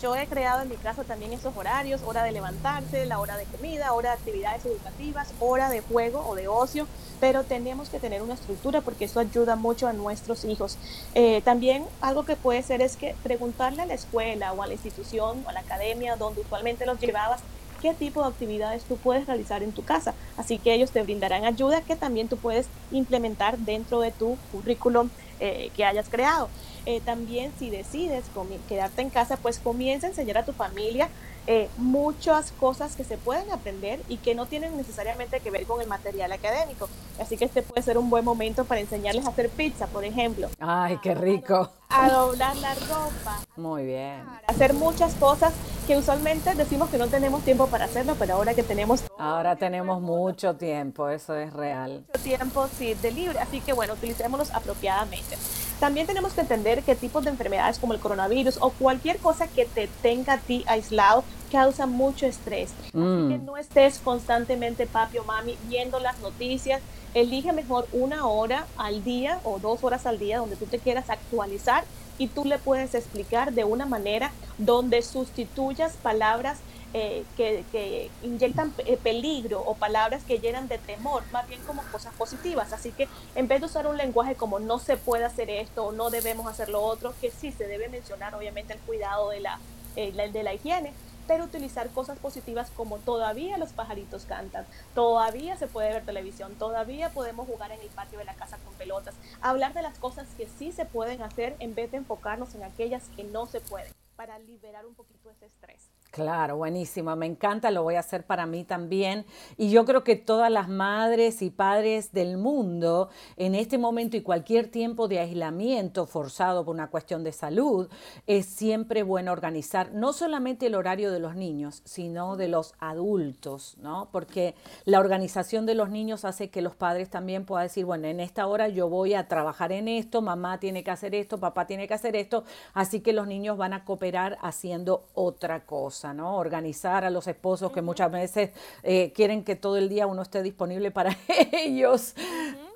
Yo 0.00 0.14
he 0.14 0.26
creado 0.26 0.62
en 0.62 0.68
mi 0.68 0.76
casa 0.76 1.02
también 1.02 1.32
esos 1.32 1.56
horarios, 1.56 2.02
hora 2.04 2.22
de 2.22 2.32
levantarse, 2.32 3.04
la 3.06 3.18
hora 3.18 3.36
de 3.36 3.44
comida, 3.44 3.92
hora 3.92 4.10
de 4.10 4.16
actividades 4.16 4.64
educativas, 4.64 5.32
hora 5.40 5.70
de 5.70 5.80
juego 5.80 6.24
o 6.26 6.36
de 6.36 6.46
ocio, 6.46 6.86
pero 7.20 7.42
tenemos 7.44 7.88
que 7.88 7.98
tener 7.98 8.22
una 8.22 8.34
estructura 8.34 8.80
porque 8.80 9.06
eso 9.06 9.20
ayuda 9.20 9.56
mucho 9.56 9.88
a 9.88 9.92
nuestros 9.92 10.44
hijos. 10.44 10.78
Eh, 11.14 11.42
también 11.42 11.84
algo 12.00 12.24
que 12.24 12.36
puede 12.36 12.62
ser 12.62 12.80
es 12.80 12.96
que 12.96 13.14
preguntarle 13.22 13.82
a 13.82 13.86
la 13.86 13.94
escuela 13.94 14.52
o 14.52 14.62
a 14.62 14.66
la 14.66 14.74
institución 14.74 15.42
o 15.44 15.48
a 15.48 15.52
la 15.52 15.60
academia 15.60 16.16
donde 16.16 16.42
usualmente 16.42 16.86
los 16.86 17.00
llevabas 17.00 17.40
qué 17.80 17.92
tipo 17.92 18.22
de 18.22 18.28
actividades 18.28 18.84
tú 18.84 18.96
puedes 18.96 19.26
realizar 19.26 19.62
en 19.64 19.72
tu 19.72 19.84
casa. 19.84 20.14
Así 20.36 20.58
que 20.58 20.72
ellos 20.72 20.92
te 20.92 21.02
brindarán 21.02 21.44
ayuda 21.44 21.82
que 21.82 21.96
también 21.96 22.28
tú 22.28 22.36
puedes 22.36 22.68
implementar 22.92 23.58
dentro 23.58 24.00
de 24.00 24.12
tu 24.12 24.38
currículum 24.52 25.10
eh, 25.40 25.70
que 25.76 25.84
hayas 25.84 26.08
creado. 26.08 26.48
Eh, 26.86 27.00
también 27.00 27.52
si 27.58 27.70
decides 27.70 28.24
quedarte 28.68 29.02
en 29.02 29.10
casa, 29.10 29.36
pues 29.36 29.58
comienza 29.58 30.06
a 30.06 30.10
enseñar 30.10 30.38
a 30.38 30.44
tu 30.44 30.52
familia 30.52 31.08
eh, 31.48 31.68
muchas 31.76 32.52
cosas 32.52 32.94
que 32.94 33.02
se 33.02 33.18
pueden 33.18 33.50
aprender 33.50 34.00
y 34.08 34.18
que 34.18 34.32
no 34.36 34.46
tienen 34.46 34.76
necesariamente 34.76 35.40
que 35.40 35.50
ver 35.50 35.64
con 35.66 35.80
el 35.80 35.88
material 35.88 36.30
académico. 36.30 36.88
Así 37.20 37.36
que 37.36 37.46
este 37.46 37.62
puede 37.62 37.82
ser 37.82 37.98
un 37.98 38.10
buen 38.10 38.24
momento 38.24 38.64
para 38.64 38.80
enseñarles 38.80 39.26
a 39.26 39.30
hacer 39.30 39.48
pizza, 39.50 39.88
por 39.88 40.04
ejemplo. 40.04 40.48
Ay, 40.60 40.98
qué 41.02 41.16
rico. 41.16 41.70
A, 41.88 42.08
doblar 42.10 42.56
la 42.56 42.74
ropa. 42.74 43.40
Muy 43.56 43.84
bien. 43.84 44.22
hacer 44.46 44.72
muchas 44.72 45.14
cosas 45.14 45.52
que 45.86 45.96
usualmente 45.96 46.54
decimos 46.54 46.88
que 46.90 46.96
no 46.96 47.08
tenemos 47.08 47.42
tiempo 47.42 47.66
para 47.66 47.86
hacerlo, 47.86 48.14
pero 48.18 48.34
ahora 48.34 48.54
que 48.54 48.62
tenemos... 48.62 49.02
Ahora 49.18 49.56
tenemos 49.56 50.00
mucho 50.00 50.54
tiempo, 50.54 51.08
eso 51.08 51.34
es 51.34 51.52
real. 51.52 52.04
Mucho 52.06 52.22
tiempo, 52.22 52.68
sí, 52.78 52.94
de 52.94 53.10
libre. 53.10 53.40
Así 53.40 53.60
que 53.60 53.72
bueno, 53.72 53.94
utilicémoslos 53.94 54.52
apropiadamente. 54.52 55.36
También 55.80 56.06
tenemos 56.06 56.32
que 56.32 56.42
entender 56.42 56.82
qué 56.82 56.94
tipos 56.94 57.24
de 57.24 57.30
enfermedades 57.30 57.78
como 57.78 57.92
el 57.92 58.00
coronavirus 58.00 58.58
o 58.60 58.70
cualquier 58.70 59.18
cosa 59.18 59.48
que 59.48 59.64
te 59.64 59.88
tenga 60.02 60.34
a 60.34 60.38
ti 60.38 60.64
aislado 60.66 61.24
causa 61.50 61.86
mucho 61.86 62.26
estrés. 62.26 62.70
Así 62.86 62.92
que 62.92 63.38
mm. 63.38 63.44
no 63.44 63.56
estés 63.56 63.98
constantemente, 63.98 64.86
papi 64.86 65.18
o 65.18 65.24
mami, 65.24 65.56
viendo 65.68 65.98
las 66.00 66.18
noticias. 66.20 66.80
Elige 67.14 67.52
mejor 67.52 67.86
una 67.92 68.26
hora 68.26 68.66
al 68.78 69.04
día 69.04 69.38
o 69.44 69.58
dos 69.58 69.84
horas 69.84 70.06
al 70.06 70.18
día 70.18 70.38
donde 70.38 70.56
tú 70.56 70.64
te 70.64 70.78
quieras 70.78 71.10
actualizar 71.10 71.84
y 72.18 72.28
tú 72.28 72.44
le 72.44 72.58
puedes 72.58 72.94
explicar 72.94 73.52
de 73.52 73.64
una 73.64 73.84
manera 73.84 74.32
donde 74.56 75.02
sustituyas 75.02 75.94
palabras 76.02 76.58
eh, 76.94 77.24
que, 77.36 78.10
inyectan 78.22 78.74
eh, 78.78 78.98
peligro 79.02 79.60
o 79.60 79.74
palabras 79.74 80.24
que 80.24 80.38
llenan 80.38 80.68
de 80.68 80.78
temor, 80.78 81.22
más 81.32 81.48
bien 81.48 81.60
como 81.62 81.82
cosas 81.84 82.12
positivas. 82.14 82.72
Así 82.72 82.92
que 82.92 83.08
en 83.34 83.48
vez 83.48 83.60
de 83.60 83.66
usar 83.66 83.86
un 83.86 83.96
lenguaje 83.96 84.34
como 84.34 84.58
no 84.58 84.78
se 84.78 84.96
puede 84.96 85.24
hacer 85.24 85.48
esto 85.48 85.86
o 85.86 85.92
no 85.92 86.10
debemos 86.10 86.46
hacer 86.46 86.68
lo 86.68 86.82
otro, 86.82 87.14
que 87.20 87.30
sí 87.30 87.50
se 87.52 87.66
debe 87.66 87.88
mencionar 87.88 88.34
obviamente 88.34 88.74
el 88.74 88.80
cuidado 88.80 89.30
de 89.30 89.40
la, 89.40 89.58
eh, 89.96 90.12
de 90.12 90.42
la 90.42 90.54
higiene, 90.54 90.92
pero 91.26 91.44
utilizar 91.44 91.88
cosas 91.90 92.18
positivas 92.18 92.70
como 92.76 92.98
todavía 92.98 93.56
los 93.56 93.72
pajaritos 93.72 94.24
cantan, 94.26 94.66
todavía 94.94 95.56
se 95.56 95.68
puede 95.68 95.92
ver 95.92 96.04
televisión, 96.04 96.54
todavía 96.56 97.10
podemos 97.10 97.46
jugar 97.46 97.72
en 97.72 97.80
el 97.80 97.88
patio 97.88 98.18
de 98.18 98.24
la 98.24 98.34
casa 98.34 98.58
con 98.64 98.74
pelotas, 98.74 99.14
hablar 99.40 99.72
de 99.72 99.82
las 99.82 99.98
cosas 99.98 100.28
que 100.36 100.48
sí 100.58 100.72
se 100.72 100.84
pueden 100.84 101.22
hacer 101.22 101.56
en 101.58 101.74
vez 101.74 101.90
de 101.90 101.98
enfocarnos 101.98 102.54
en 102.54 102.64
aquellas 102.64 103.04
que 103.16 103.24
no 103.24 103.46
se 103.46 103.60
pueden, 103.60 103.92
para 104.16 104.38
liberar 104.40 104.84
un 104.84 104.94
poquito 104.94 105.30
ese 105.30 105.46
estrés. 105.46 105.88
Claro, 106.12 106.58
buenísimo, 106.58 107.16
me 107.16 107.24
encanta, 107.24 107.70
lo 107.70 107.84
voy 107.84 107.94
a 107.94 108.00
hacer 108.00 108.26
para 108.26 108.44
mí 108.44 108.64
también. 108.64 109.24
Y 109.56 109.70
yo 109.70 109.86
creo 109.86 110.04
que 110.04 110.14
todas 110.14 110.50
las 110.50 110.68
madres 110.68 111.40
y 111.40 111.48
padres 111.48 112.12
del 112.12 112.36
mundo 112.36 113.08
en 113.38 113.54
este 113.54 113.78
momento 113.78 114.18
y 114.18 114.20
cualquier 114.20 114.70
tiempo 114.70 115.08
de 115.08 115.20
aislamiento 115.20 116.04
forzado 116.04 116.66
por 116.66 116.74
una 116.74 116.90
cuestión 116.90 117.24
de 117.24 117.32
salud, 117.32 117.88
es 118.26 118.44
siempre 118.44 119.02
bueno 119.02 119.32
organizar 119.32 119.94
no 119.94 120.12
solamente 120.12 120.66
el 120.66 120.74
horario 120.74 121.10
de 121.10 121.18
los 121.18 121.34
niños, 121.34 121.80
sino 121.86 122.36
de 122.36 122.48
los 122.48 122.74
adultos, 122.78 123.78
¿no? 123.80 124.10
Porque 124.12 124.54
la 124.84 125.00
organización 125.00 125.64
de 125.64 125.74
los 125.74 125.88
niños 125.88 126.26
hace 126.26 126.50
que 126.50 126.60
los 126.60 126.76
padres 126.76 127.08
también 127.08 127.46
puedan 127.46 127.68
decir, 127.68 127.86
bueno, 127.86 128.06
en 128.06 128.20
esta 128.20 128.46
hora 128.48 128.68
yo 128.68 128.90
voy 128.90 129.14
a 129.14 129.28
trabajar 129.28 129.72
en 129.72 129.88
esto, 129.88 130.20
mamá 130.20 130.60
tiene 130.60 130.84
que 130.84 130.90
hacer 130.90 131.14
esto, 131.14 131.38
papá 131.38 131.66
tiene 131.66 131.88
que 131.88 131.94
hacer 131.94 132.16
esto, 132.16 132.44
así 132.74 133.00
que 133.00 133.14
los 133.14 133.26
niños 133.26 133.56
van 133.56 133.72
a 133.72 133.86
cooperar 133.86 134.36
haciendo 134.42 135.06
otra 135.14 135.64
cosa. 135.64 136.01
¿No? 136.04 136.36
Organizar 136.36 137.04
a 137.04 137.10
los 137.10 137.26
esposos 137.28 137.70
que 137.70 137.82
muchas 137.82 138.10
veces 138.10 138.50
eh, 138.82 139.12
quieren 139.14 139.44
que 139.44 139.54
todo 139.54 139.76
el 139.76 139.88
día 139.88 140.06
uno 140.06 140.22
esté 140.22 140.42
disponible 140.42 140.90
para 140.90 141.16
ellos. 141.52 142.14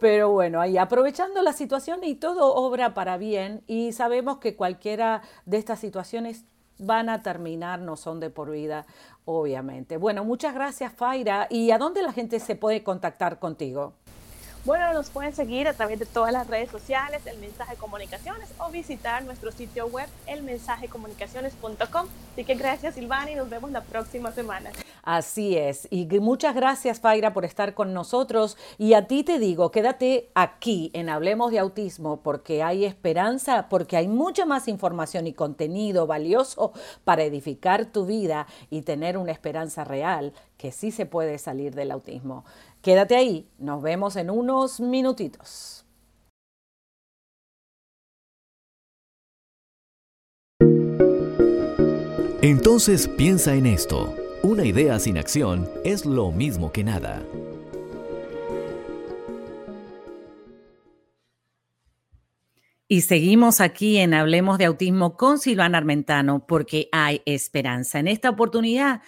Pero 0.01 0.31
bueno, 0.31 0.61
ahí 0.61 0.79
aprovechando 0.79 1.43
la 1.43 1.53
situación 1.53 2.05
y 2.05 2.15
todo 2.15 2.55
obra 2.55 2.95
para 2.95 3.17
bien 3.17 3.63
y 3.67 3.93
sabemos 3.93 4.39
que 4.39 4.55
cualquiera 4.55 5.23
de 5.45 5.57
estas 5.57 5.81
situaciones 5.81 6.45
van 6.79 7.09
a 7.09 7.23
terminar, 7.23 7.81
no 7.81 7.97
son 7.97 8.21
de 8.21 8.31
por 8.31 8.51
vida, 8.51 8.87
obviamente. 9.25 9.97
Bueno, 9.97 10.25
muchas 10.25 10.55
gracias, 10.55 10.93
Faira. 10.93 11.47
¿Y 11.51 11.71
a 11.71 11.79
dónde 11.79 12.03
la 12.03 12.13
gente 12.13 12.39
se 12.39 12.55
puede 12.55 12.83
contactar 12.83 13.39
contigo? 13.39 13.95
Bueno, 14.67 14.93
nos 14.93 15.11
pueden 15.11 15.33
seguir 15.33 15.69
a 15.69 15.75
través 15.75 16.01
de 16.01 16.07
todas 16.07 16.33
las 16.33 16.49
redes 16.49 16.73
sociales, 16.73 17.25
El 17.27 17.39
Mensaje 17.39 17.77
Comunicaciones, 17.77 18.49
o 18.59 18.69
visitar 18.69 19.25
nuestro 19.25 19.53
sitio 19.53 19.87
web, 19.87 20.09
elmensajecomunicaciones.com. 20.27 22.09
Así 22.33 22.45
que 22.45 22.55
gracias, 22.57 22.97
Silvana, 22.97 23.31
y 23.31 23.37
nos 23.37 23.49
vemos 23.49 23.71
la 23.71 23.83
próxima 23.83 24.33
semana. 24.33 24.73
Así 25.05 25.57
es. 25.57 25.87
Y 25.93 26.07
muchas 26.19 26.57
gracias, 26.57 26.99
Faira, 26.99 27.33
por 27.33 27.45
estar 27.45 27.75
con 27.75 27.95
nosotros. 27.95 28.57
Y 28.77 28.95
a 28.95 29.07
ti 29.07 29.23
te 29.23 29.39
digo, 29.39 29.71
quédate 29.71 30.31
aquí 30.35 30.91
en 30.95 31.11
Hablemos 31.11 31.53
de 31.53 31.61
Autismo, 31.61 32.17
porque 32.25 32.65
hay 32.65 32.85
esperanza, 32.85 33.69
porque 33.69 33.97
hay 33.97 34.09
mucha 34.09 34.47
más 34.47 34.67
información 34.67 35.29
y 35.29 35.33
contenido 35.33 36.09
valioso 36.09 36.73
para 37.05 37.23
edificar 37.23 37.87
tu 37.87 38.05
vida 38.05 38.49
y 38.69 38.83
tener 38.83 39.17
una 39.17 39.31
esperanza 39.31 39.85
real 39.85 40.33
que 40.57 40.73
sí 40.73 40.91
se 40.91 41.07
puede 41.07 41.39
salir 41.39 41.75
del 41.75 41.93
autismo. 41.93 42.45
Quédate 42.87 43.17
ahí, 43.17 43.49
nos 43.59 43.83
vemos 43.83 44.15
en 44.15 44.31
unos 44.31 44.79
minutitos. 44.79 45.85
Entonces 52.41 53.09
piensa 53.09 53.57
en 53.57 53.67
esto. 53.67 54.15
Una 54.45 54.65
idea 54.65 55.01
sin 55.01 55.19
acción 55.19 55.69
es 55.83 56.07
lo 56.07 56.31
mismo 56.31 56.71
que 56.71 56.85
nada. 56.85 57.25
Y 62.89 63.01
seguimos 63.01 63.61
aquí 63.61 63.97
en 63.97 64.15
Hablemos 64.15 64.59
de 64.59 64.67
Autismo 64.67 65.17
con 65.17 65.41
Silvana 65.41 65.77
Armentano 65.77 66.47
porque 66.47 66.89
hay 66.93 67.21
esperanza. 67.27 67.99
En 67.99 68.07
esta 68.07 68.31
oportunidad 68.31 69.03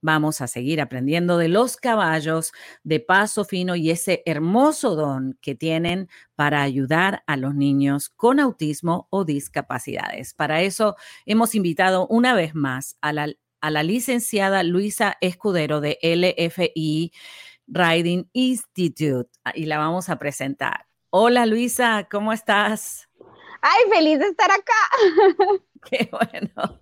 Vamos 0.00 0.40
a 0.40 0.46
seguir 0.46 0.80
aprendiendo 0.80 1.38
de 1.38 1.48
los 1.48 1.76
caballos 1.76 2.52
de 2.84 3.00
paso 3.00 3.44
fino 3.44 3.74
y 3.74 3.90
ese 3.90 4.22
hermoso 4.26 4.94
don 4.94 5.36
que 5.40 5.56
tienen 5.56 6.08
para 6.36 6.62
ayudar 6.62 7.24
a 7.26 7.36
los 7.36 7.54
niños 7.54 8.08
con 8.08 8.38
autismo 8.38 9.08
o 9.10 9.24
discapacidades. 9.24 10.34
Para 10.34 10.62
eso 10.62 10.96
hemos 11.26 11.54
invitado 11.56 12.06
una 12.06 12.34
vez 12.34 12.54
más 12.54 12.96
a 13.00 13.12
la, 13.12 13.32
a 13.60 13.70
la 13.70 13.82
licenciada 13.82 14.62
Luisa 14.62 15.16
Escudero 15.20 15.80
de 15.80 15.98
LFI 16.02 17.12
Riding 17.66 18.30
Institute 18.32 19.30
ah, 19.44 19.52
y 19.54 19.66
la 19.66 19.78
vamos 19.78 20.08
a 20.08 20.18
presentar. 20.18 20.86
Hola 21.10 21.46
Luisa, 21.46 22.06
¿cómo 22.10 22.32
estás? 22.32 23.07
Ay, 23.60 23.90
feliz 23.92 24.18
de 24.18 24.26
estar 24.26 24.50
acá. 24.50 24.72
Qué 25.90 26.08
bueno, 26.10 26.80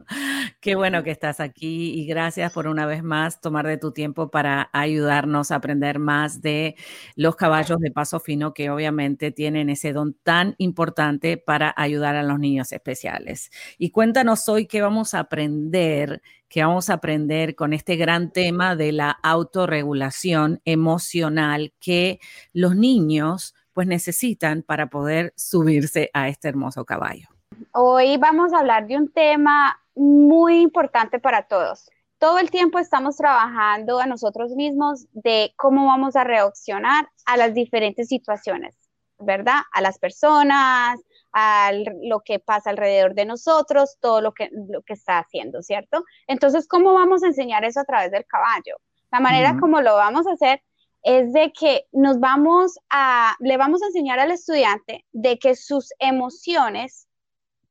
qué 0.60 0.74
bueno 0.74 1.04
que 1.04 1.10
estás 1.10 1.38
aquí 1.38 1.92
y 2.00 2.06
gracias 2.06 2.50
por 2.52 2.66
una 2.66 2.86
vez 2.86 3.02
más 3.02 3.42
tomar 3.42 3.66
de 3.66 3.76
tu 3.76 3.92
tiempo 3.92 4.30
para 4.30 4.70
ayudarnos 4.72 5.50
a 5.50 5.56
aprender 5.56 5.98
más 5.98 6.40
de 6.40 6.76
los 7.14 7.36
caballos 7.36 7.78
de 7.78 7.90
paso 7.90 8.20
fino 8.20 8.54
que 8.54 8.70
obviamente 8.70 9.32
tienen 9.32 9.68
ese 9.68 9.92
don 9.92 10.14
tan 10.22 10.54
importante 10.56 11.36
para 11.36 11.74
ayudar 11.76 12.16
a 12.16 12.22
los 12.22 12.38
niños 12.38 12.72
especiales. 12.72 13.50
Y 13.78 13.90
cuéntanos 13.90 14.48
hoy 14.48 14.66
qué 14.66 14.80
vamos 14.80 15.12
a 15.12 15.20
aprender, 15.20 16.22
qué 16.48 16.64
vamos 16.64 16.88
a 16.88 16.94
aprender 16.94 17.54
con 17.54 17.74
este 17.74 17.96
gran 17.96 18.32
tema 18.32 18.76
de 18.76 18.92
la 18.92 19.10
autorregulación 19.22 20.62
emocional 20.64 21.74
que 21.80 22.18
los 22.54 22.74
niños 22.74 23.54
pues 23.76 23.86
necesitan 23.86 24.62
para 24.62 24.86
poder 24.86 25.34
subirse 25.36 26.08
a 26.14 26.28
este 26.28 26.48
hermoso 26.48 26.86
caballo. 26.86 27.28
Hoy 27.72 28.16
vamos 28.16 28.54
a 28.54 28.60
hablar 28.60 28.86
de 28.86 28.96
un 28.96 29.12
tema 29.12 29.78
muy 29.94 30.62
importante 30.62 31.18
para 31.18 31.42
todos. 31.42 31.90
Todo 32.16 32.38
el 32.38 32.50
tiempo 32.50 32.78
estamos 32.78 33.18
trabajando 33.18 34.00
a 34.00 34.06
nosotros 34.06 34.52
mismos 34.52 35.04
de 35.12 35.52
cómo 35.58 35.84
vamos 35.84 36.16
a 36.16 36.24
reaccionar 36.24 37.10
a 37.26 37.36
las 37.36 37.52
diferentes 37.52 38.08
situaciones, 38.08 38.74
¿verdad? 39.18 39.60
A 39.74 39.82
las 39.82 39.98
personas, 39.98 40.98
a 41.34 41.70
lo 42.02 42.20
que 42.20 42.38
pasa 42.38 42.70
alrededor 42.70 43.14
de 43.14 43.26
nosotros, 43.26 43.98
todo 44.00 44.22
lo 44.22 44.32
que, 44.32 44.48
lo 44.70 44.80
que 44.80 44.94
está 44.94 45.18
haciendo, 45.18 45.60
¿cierto? 45.60 46.02
Entonces, 46.26 46.66
¿cómo 46.66 46.94
vamos 46.94 47.22
a 47.22 47.26
enseñar 47.26 47.62
eso 47.66 47.80
a 47.80 47.84
través 47.84 48.10
del 48.10 48.24
caballo? 48.24 48.78
La 49.12 49.20
manera 49.20 49.58
como 49.60 49.82
lo 49.82 49.96
vamos 49.96 50.26
a 50.26 50.32
hacer 50.32 50.62
es 51.06 51.32
de 51.32 51.52
que 51.52 51.86
nos 51.92 52.18
vamos 52.18 52.80
a, 52.90 53.36
le 53.38 53.56
vamos 53.56 53.80
a 53.80 53.86
enseñar 53.86 54.18
al 54.18 54.32
estudiante 54.32 55.06
de 55.12 55.38
que 55.38 55.54
sus 55.54 55.92
emociones 56.00 57.06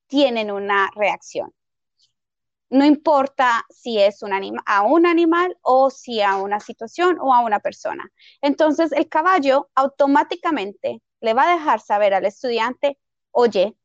tienen 0.08 0.52
una 0.52 0.90
reacción. 0.96 1.54
no 2.70 2.86
importa 2.86 3.66
si 3.70 4.00
es 4.00 4.22
a 4.66 4.82
un 4.84 5.06
animal 5.06 5.58
o 5.62 5.90
si 5.90 6.22
a 6.22 6.38
una 6.38 6.60
situación 6.60 7.18
o 7.20 7.34
a 7.34 7.42
una 7.42 7.60
persona. 7.60 8.10
Entonces, 8.42 8.92
el 8.94 9.08
caballo 9.10 9.70
automáticamente 9.76 11.02
le 11.22 11.34
va 11.34 11.44
a 11.44 11.54
dejar 11.58 11.80
saber 11.82 12.14
al 12.14 12.26
estudiante, 12.26 12.98
oye, 13.32 13.76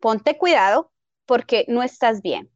ponte 0.00 0.38
cuidado 0.38 0.92
porque 1.26 1.64
no 1.68 1.82
estás 1.82 2.22
bien. 2.22 2.50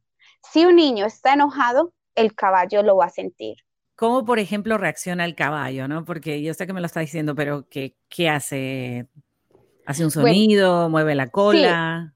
Si 0.51 0.65
un 0.65 0.75
niño 0.75 1.05
está 1.05 1.33
enojado, 1.33 1.93
el 2.15 2.33
caballo 2.35 2.83
lo 2.83 2.97
va 2.97 3.05
a 3.05 3.09
sentir. 3.09 3.57
¿Cómo, 3.99 4.23
por 4.23 4.39
ejemplo, 4.39 4.77
reacciona 4.77 5.25
el 5.25 5.35
caballo? 5.35 5.89
¿no? 5.89 6.05
Porque 6.05 6.41
yo 6.41 6.53
sé 6.53 6.65
que 6.65 6.71
me 6.71 6.79
lo 6.79 6.85
está 6.85 7.01
diciendo, 7.01 7.35
pero 7.35 7.67
¿qué, 7.69 7.97
qué 8.07 8.29
hace? 8.29 9.09
¿Hace 9.85 10.05
un 10.05 10.11
sonido? 10.11 10.87
¿Mueve 10.87 11.15
la 11.15 11.27
cola? 11.27 12.13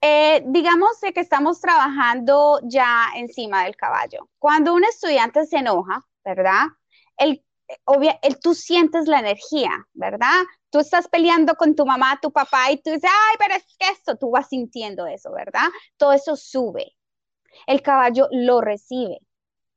Eh, 0.00 0.42
digamos 0.46 0.98
que 1.00 1.20
estamos 1.20 1.60
trabajando 1.60 2.58
ya 2.64 3.06
encima 3.14 3.62
del 3.62 3.76
caballo. 3.76 4.30
Cuando 4.40 4.74
un 4.74 4.82
estudiante 4.82 5.46
se 5.46 5.58
enoja, 5.58 6.04
¿verdad? 6.24 6.64
El, 7.16 7.44
obvia, 7.84 8.18
el, 8.20 8.40
tú 8.40 8.52
sientes 8.52 9.06
la 9.06 9.20
energía, 9.20 9.70
¿verdad? 9.92 10.42
Tú 10.70 10.80
estás 10.80 11.06
peleando 11.06 11.54
con 11.54 11.76
tu 11.76 11.86
mamá, 11.86 12.18
tu 12.20 12.32
papá 12.32 12.72
y 12.72 12.82
tú 12.82 12.90
dices, 12.90 13.08
ay, 13.08 13.36
pero 13.38 13.54
es 13.54 13.62
que 13.78 13.92
esto, 13.92 14.16
tú 14.16 14.32
vas 14.32 14.48
sintiendo 14.48 15.06
eso, 15.06 15.30
¿verdad? 15.30 15.68
Todo 15.96 16.14
eso 16.14 16.34
sube. 16.34 16.96
El 17.68 17.80
caballo 17.80 18.26
lo 18.32 18.60
recibe. 18.60 19.20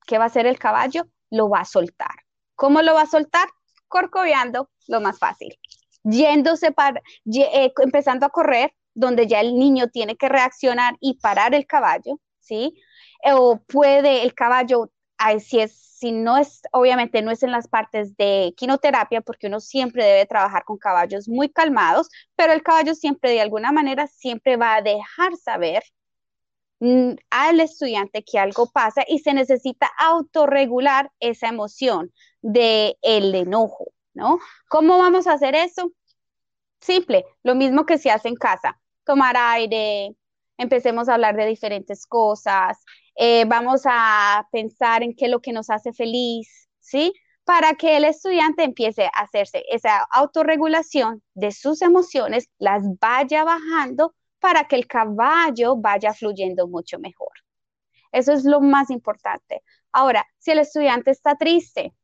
¿Qué 0.07 0.17
va 0.17 0.23
a 0.23 0.27
hacer 0.27 0.47
el 0.47 0.57
caballo? 0.57 1.07
Lo 1.35 1.49
va 1.49 1.59
a 1.59 1.65
soltar. 1.65 2.15
¿Cómo 2.55 2.81
lo 2.81 2.93
va 2.93 3.01
a 3.01 3.07
soltar? 3.07 3.49
Corcoveando, 3.87 4.69
lo 4.87 5.01
más 5.01 5.19
fácil. 5.19 5.57
Yéndose 6.03 6.71
para, 6.71 7.01
eh, 7.25 7.73
empezando 7.83 8.25
a 8.25 8.29
correr, 8.29 8.73
donde 8.93 9.27
ya 9.27 9.41
el 9.41 9.55
niño 9.55 9.89
tiene 9.89 10.15
que 10.15 10.29
reaccionar 10.29 10.95
y 11.01 11.19
parar 11.19 11.53
el 11.53 11.67
caballo, 11.67 12.19
¿sí? 12.39 12.73
O 13.33 13.57
puede 13.67 14.23
el 14.23 14.33
caballo, 14.33 14.91
si 15.39 15.59
es, 15.59 15.73
si 15.73 16.11
no 16.13 16.37
es, 16.37 16.61
obviamente 16.71 17.21
no 17.21 17.31
es 17.31 17.43
en 17.43 17.51
las 17.51 17.67
partes 17.67 18.15
de 18.15 18.53
quinoterapia, 18.55 19.21
porque 19.21 19.47
uno 19.47 19.59
siempre 19.59 20.05
debe 20.05 20.25
trabajar 20.25 20.63
con 20.63 20.77
caballos 20.77 21.27
muy 21.27 21.49
calmados, 21.49 22.09
pero 22.35 22.53
el 22.53 22.63
caballo 22.63 22.95
siempre 22.95 23.31
de 23.31 23.41
alguna 23.41 23.71
manera 23.73 24.07
siempre 24.07 24.55
va 24.55 24.75
a 24.75 24.81
dejar 24.81 25.35
saber 25.35 25.83
al 27.29 27.59
estudiante 27.59 28.23
que 28.23 28.39
algo 28.39 28.69
pasa 28.71 29.03
y 29.07 29.19
se 29.19 29.33
necesita 29.33 29.89
autorregular 29.97 31.11
esa 31.19 31.47
emoción 31.47 32.11
de 32.41 32.97
el 33.01 33.33
enojo, 33.35 33.87
¿no? 34.13 34.39
¿Cómo 34.69 34.97
vamos 34.97 35.27
a 35.27 35.33
hacer 35.33 35.55
eso? 35.55 35.91
Simple, 36.79 37.25
lo 37.43 37.55
mismo 37.55 37.85
que 37.85 37.97
se 37.97 38.11
hace 38.11 38.29
en 38.29 38.35
casa 38.35 38.79
tomar 39.05 39.35
aire, 39.37 40.15
empecemos 40.57 41.07
a 41.07 41.13
hablar 41.13 41.35
de 41.35 41.45
diferentes 41.45 42.05
cosas, 42.05 42.83
eh, 43.15 43.45
vamos 43.45 43.83
a 43.85 44.47
pensar 44.51 45.03
en 45.03 45.15
qué 45.15 45.25
es 45.25 45.31
lo 45.31 45.41
que 45.41 45.53
nos 45.53 45.69
hace 45.69 45.93
feliz, 45.93 46.67
¿sí? 46.79 47.13
Para 47.45 47.75
que 47.75 47.97
el 47.97 48.05
estudiante 48.05 48.63
empiece 48.63 49.05
a 49.05 49.21
hacerse 49.21 49.63
esa 49.69 50.05
autorregulación 50.11 51.21
de 51.35 51.51
sus 51.51 51.81
emociones, 51.81 52.49
las 52.57 52.83
vaya 52.99 53.43
bajando 53.43 54.15
para 54.45 54.67
que 54.67 54.75
el 54.75 54.85
caballo 54.85 55.75
vaya 55.75 56.13
fluyendo 56.13 56.67
mucho 56.67 56.99
mejor. 56.99 57.31
Eso 58.11 58.31
es 58.31 58.45
lo 58.45 58.61
más 58.61 58.91
importante. 58.91 59.63
Ahora, 59.91 60.23
si 60.37 60.51
el 60.51 60.59
estudiante 60.59 61.09
está 61.09 61.35
triste, 61.35 61.95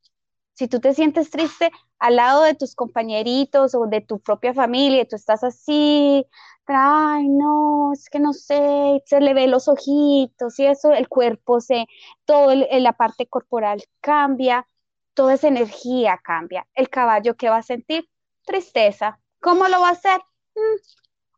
si 0.53 0.67
tú 0.67 0.79
te 0.79 0.95
sientes 0.95 1.29
triste 1.29 1.69
al 1.99 2.15
lado 2.15 2.41
de 2.41 2.55
tus 2.55 2.73
compañeritos 2.73 3.75
o 3.75 3.85
de 3.85 4.01
tu 4.01 4.19
propia 4.19 4.55
familia, 4.55 5.07
tú 5.07 5.17
estás 5.17 5.43
así, 5.43 6.25
ay, 6.65 7.29
no, 7.29 7.93
es 7.93 8.09
que 8.09 8.19
no 8.19 8.33
sé, 8.33 9.03
se 9.05 9.21
le 9.21 9.35
ve 9.35 9.45
los 9.45 9.67
ojitos 9.67 10.57
y 10.57 10.65
eso, 10.65 10.93
el 10.93 11.09
cuerpo 11.09 11.61
se, 11.61 11.85
todo 12.25 12.55
la 12.55 12.93
parte 12.93 13.27
corporal 13.27 13.83
cambia, 13.99 14.67
toda 15.13 15.35
esa 15.35 15.47
energía 15.47 16.19
cambia. 16.23 16.67
El 16.73 16.89
caballo, 16.89 17.35
¿qué 17.37 17.49
va 17.49 17.57
a 17.57 17.61
sentir? 17.61 18.09
Tristeza. 18.45 19.19
¿Cómo 19.39 19.67
lo 19.67 19.79
va 19.79 19.89
a 19.89 19.91
hacer? 19.91 20.19
Mm, 20.55 20.77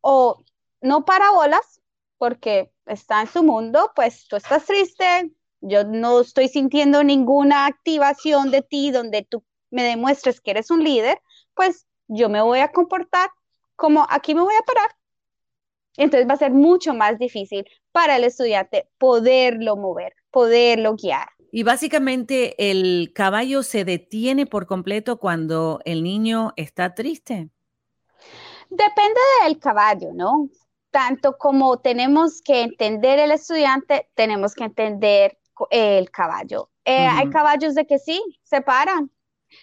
o 0.02 0.44
no 0.84 1.06
para 1.06 1.32
bolas, 1.32 1.82
porque 2.18 2.72
está 2.86 3.22
en 3.22 3.28
su 3.28 3.44
mundo, 3.44 3.92
pues 3.96 4.28
tú 4.28 4.36
estás 4.36 4.66
triste, 4.66 5.32
yo 5.62 5.84
no 5.84 6.22
estoy 6.22 6.48
sintiendo 6.48 7.04
ninguna 7.04 7.66
activación 7.66 8.52
de 8.52 8.62
ti 8.62 8.92
donde 8.92 9.24
tú 9.24 9.44
me 9.72 9.84
demuestres 9.84 10.40
que 10.40 10.52
eres 10.52 10.70
un 10.70 10.84
líder, 10.84 11.20
pues 11.56 11.88
yo 12.08 12.30
me 12.30 12.42
voy 12.42 12.60
a 12.60 12.72
comportar 12.72 13.32
como 13.76 14.06
aquí 14.10 14.36
me 14.36 14.42
voy 14.42 14.54
a 14.54 14.66
parar 14.66 14.92
entonces 15.98 16.28
va 16.28 16.34
a 16.34 16.38
ser 16.38 16.52
mucho 16.52 16.94
más 16.94 17.20
difícil 17.20 17.66
para 17.92 18.16
el 18.16 18.24
estudiante 18.24 18.90
poderlo 18.98 19.76
mover, 19.76 20.14
poderlo 20.32 20.96
guiar. 20.96 21.28
Y 21.52 21.64
básicamente 21.64 22.56
el 22.58 23.12
caballo 23.14 23.62
se 23.62 23.86
detiene 23.86 24.48
por 24.48 24.66
completo 24.66 25.18
cuando 25.20 25.80
el 25.86 26.02
niño 26.02 26.54
está 26.56 26.96
triste. 26.96 27.50
Depende 28.70 29.20
del 29.44 29.60
caballo, 29.60 30.10
¿no? 30.14 30.50
Tanto 30.94 31.40
como 31.40 31.80
tenemos 31.80 32.40
que 32.44 32.62
entender 32.62 33.18
el 33.18 33.32
estudiante, 33.32 34.08
tenemos 34.14 34.54
que 34.54 34.66
entender 34.66 35.40
el 35.72 36.12
caballo. 36.12 36.70
Eh, 36.86 37.08
hay 37.08 37.32
caballos 37.32 37.74
de 37.74 37.88
que 37.88 37.98
sí, 37.98 38.22
se 38.44 38.62
paran, 38.62 39.10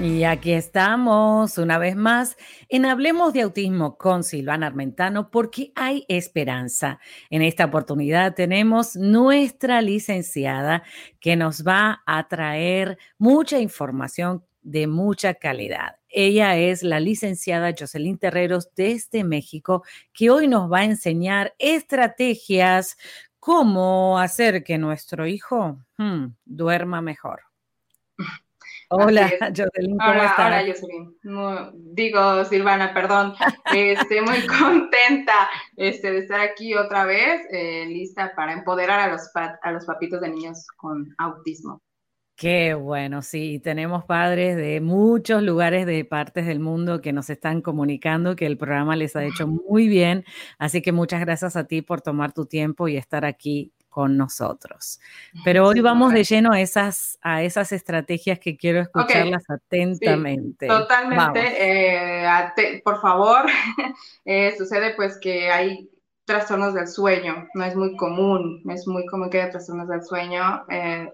Y 0.00 0.22
aquí 0.22 0.52
estamos 0.52 1.58
una 1.58 1.78
vez 1.78 1.96
más 1.96 2.36
en 2.68 2.84
Hablemos 2.84 3.32
de 3.32 3.40
Autismo 3.40 3.98
con 3.98 4.22
Silvana 4.22 4.68
Armentano 4.68 5.32
porque 5.32 5.72
hay 5.74 6.04
esperanza. 6.08 7.00
En 7.28 7.42
esta 7.42 7.64
oportunidad 7.64 8.34
tenemos 8.34 8.94
nuestra 8.94 9.82
licenciada 9.82 10.84
que 11.18 11.34
nos 11.34 11.66
va 11.66 12.02
a 12.06 12.28
traer 12.28 12.98
mucha 13.18 13.58
información 13.58 14.44
de 14.62 14.86
mucha 14.86 15.34
calidad. 15.34 15.96
Ella 16.14 16.56
es 16.56 16.82
la 16.82 17.00
licenciada 17.00 17.74
Jocelyn 17.78 18.18
Terreros 18.18 18.70
desde 18.74 19.24
México, 19.24 19.84
que 20.12 20.30
hoy 20.30 20.48
nos 20.48 20.72
va 20.72 20.78
a 20.78 20.84
enseñar 20.84 21.54
estrategias, 21.58 22.96
¿Cómo 23.44 24.18
hacer 24.18 24.64
que 24.64 24.78
nuestro 24.78 25.26
hijo 25.26 25.76
hmm, 25.98 26.28
duerma 26.46 27.02
mejor? 27.02 27.42
Hola, 28.88 29.30
Jocelyn, 29.54 29.98
¿cómo 29.98 30.10
hola, 30.10 30.24
estás? 30.24 30.46
Hola, 30.46 30.64
Jocelyn. 30.66 31.94
digo, 31.94 32.44
Silvana, 32.46 32.94
perdón. 32.94 33.34
Estoy 33.74 34.22
muy 34.22 34.46
contenta 34.46 35.50
este, 35.76 36.12
de 36.12 36.18
estar 36.20 36.40
aquí 36.40 36.74
otra 36.74 37.04
vez, 37.04 37.42
eh, 37.50 37.84
lista 37.86 38.32
para 38.34 38.54
empoderar 38.54 39.00
a 39.00 39.08
los, 39.12 39.30
a 39.34 39.72
los 39.72 39.84
papitos 39.84 40.22
de 40.22 40.30
niños 40.30 40.66
con 40.78 41.14
autismo. 41.18 41.82
Qué 42.36 42.74
bueno, 42.74 43.22
sí, 43.22 43.60
tenemos 43.60 44.04
padres 44.04 44.56
de 44.56 44.80
muchos 44.80 45.40
lugares 45.40 45.86
de 45.86 46.04
partes 46.04 46.46
del 46.46 46.58
mundo 46.58 47.00
que 47.00 47.12
nos 47.12 47.30
están 47.30 47.62
comunicando 47.62 48.34
que 48.34 48.46
el 48.46 48.58
programa 48.58 48.96
les 48.96 49.14
ha 49.14 49.24
hecho 49.24 49.46
muy 49.46 49.86
bien, 49.86 50.24
así 50.58 50.82
que 50.82 50.90
muchas 50.90 51.20
gracias 51.20 51.54
a 51.54 51.64
ti 51.64 51.80
por 51.80 52.00
tomar 52.00 52.32
tu 52.32 52.46
tiempo 52.46 52.88
y 52.88 52.96
estar 52.96 53.24
aquí 53.24 53.72
con 53.88 54.16
nosotros. 54.16 54.98
Pero 55.44 55.64
hoy 55.68 55.80
vamos 55.80 56.12
de 56.12 56.24
lleno 56.24 56.50
a 56.50 56.60
esas, 56.60 57.16
a 57.22 57.44
esas 57.44 57.70
estrategias 57.70 58.40
que 58.40 58.56
quiero 58.56 58.80
escucharlas 58.80 59.44
atentamente. 59.48 60.66
totalmente, 60.66 61.40
eh, 61.56 62.82
por 62.84 63.00
favor, 63.00 63.46
eh, 64.24 64.52
sucede 64.58 64.94
pues 64.96 65.20
que 65.20 65.52
hay 65.52 65.88
trastornos 66.24 66.74
del 66.74 66.88
sueño, 66.88 67.46
no 67.54 67.64
es 67.64 67.76
muy 67.76 67.94
común, 67.96 68.60
no 68.64 68.74
es 68.74 68.88
muy 68.88 69.06
común 69.06 69.30
que 69.30 69.40
haya 69.40 69.50
trastornos 69.52 69.86
del 69.86 70.02
sueño. 70.02 70.64
Eh, 70.68 71.08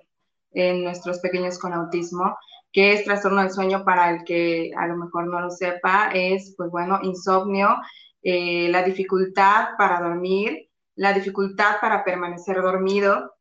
en 0.53 0.85
nuestros 0.85 1.21
pequeños 1.21 1.59
con 1.59 1.73
autismo. 1.73 2.37
¿Qué 2.73 2.93
es 2.93 3.05
trastorno 3.05 3.43
del 3.43 3.51
sueño 3.51 3.85
para 3.85 4.11
el 4.11 4.25
que 4.25 4.71
a 4.77 4.87
lo 4.87 4.97
mejor 4.97 5.27
no 5.27 5.41
lo 5.41 5.51
sepa? 5.51 6.11
Es, 6.13 6.55
pues 6.57 6.71
bueno, 6.71 7.01
insomnio, 7.03 7.77
eh, 8.23 8.69
la 8.69 8.83
dificultad 8.83 9.71
para 9.77 10.01
dormir, 10.01 10.69
la 10.95 11.13
dificultad 11.13 11.77
para 11.81 12.05
permanecer 12.05 12.61
dormido. 12.63 13.35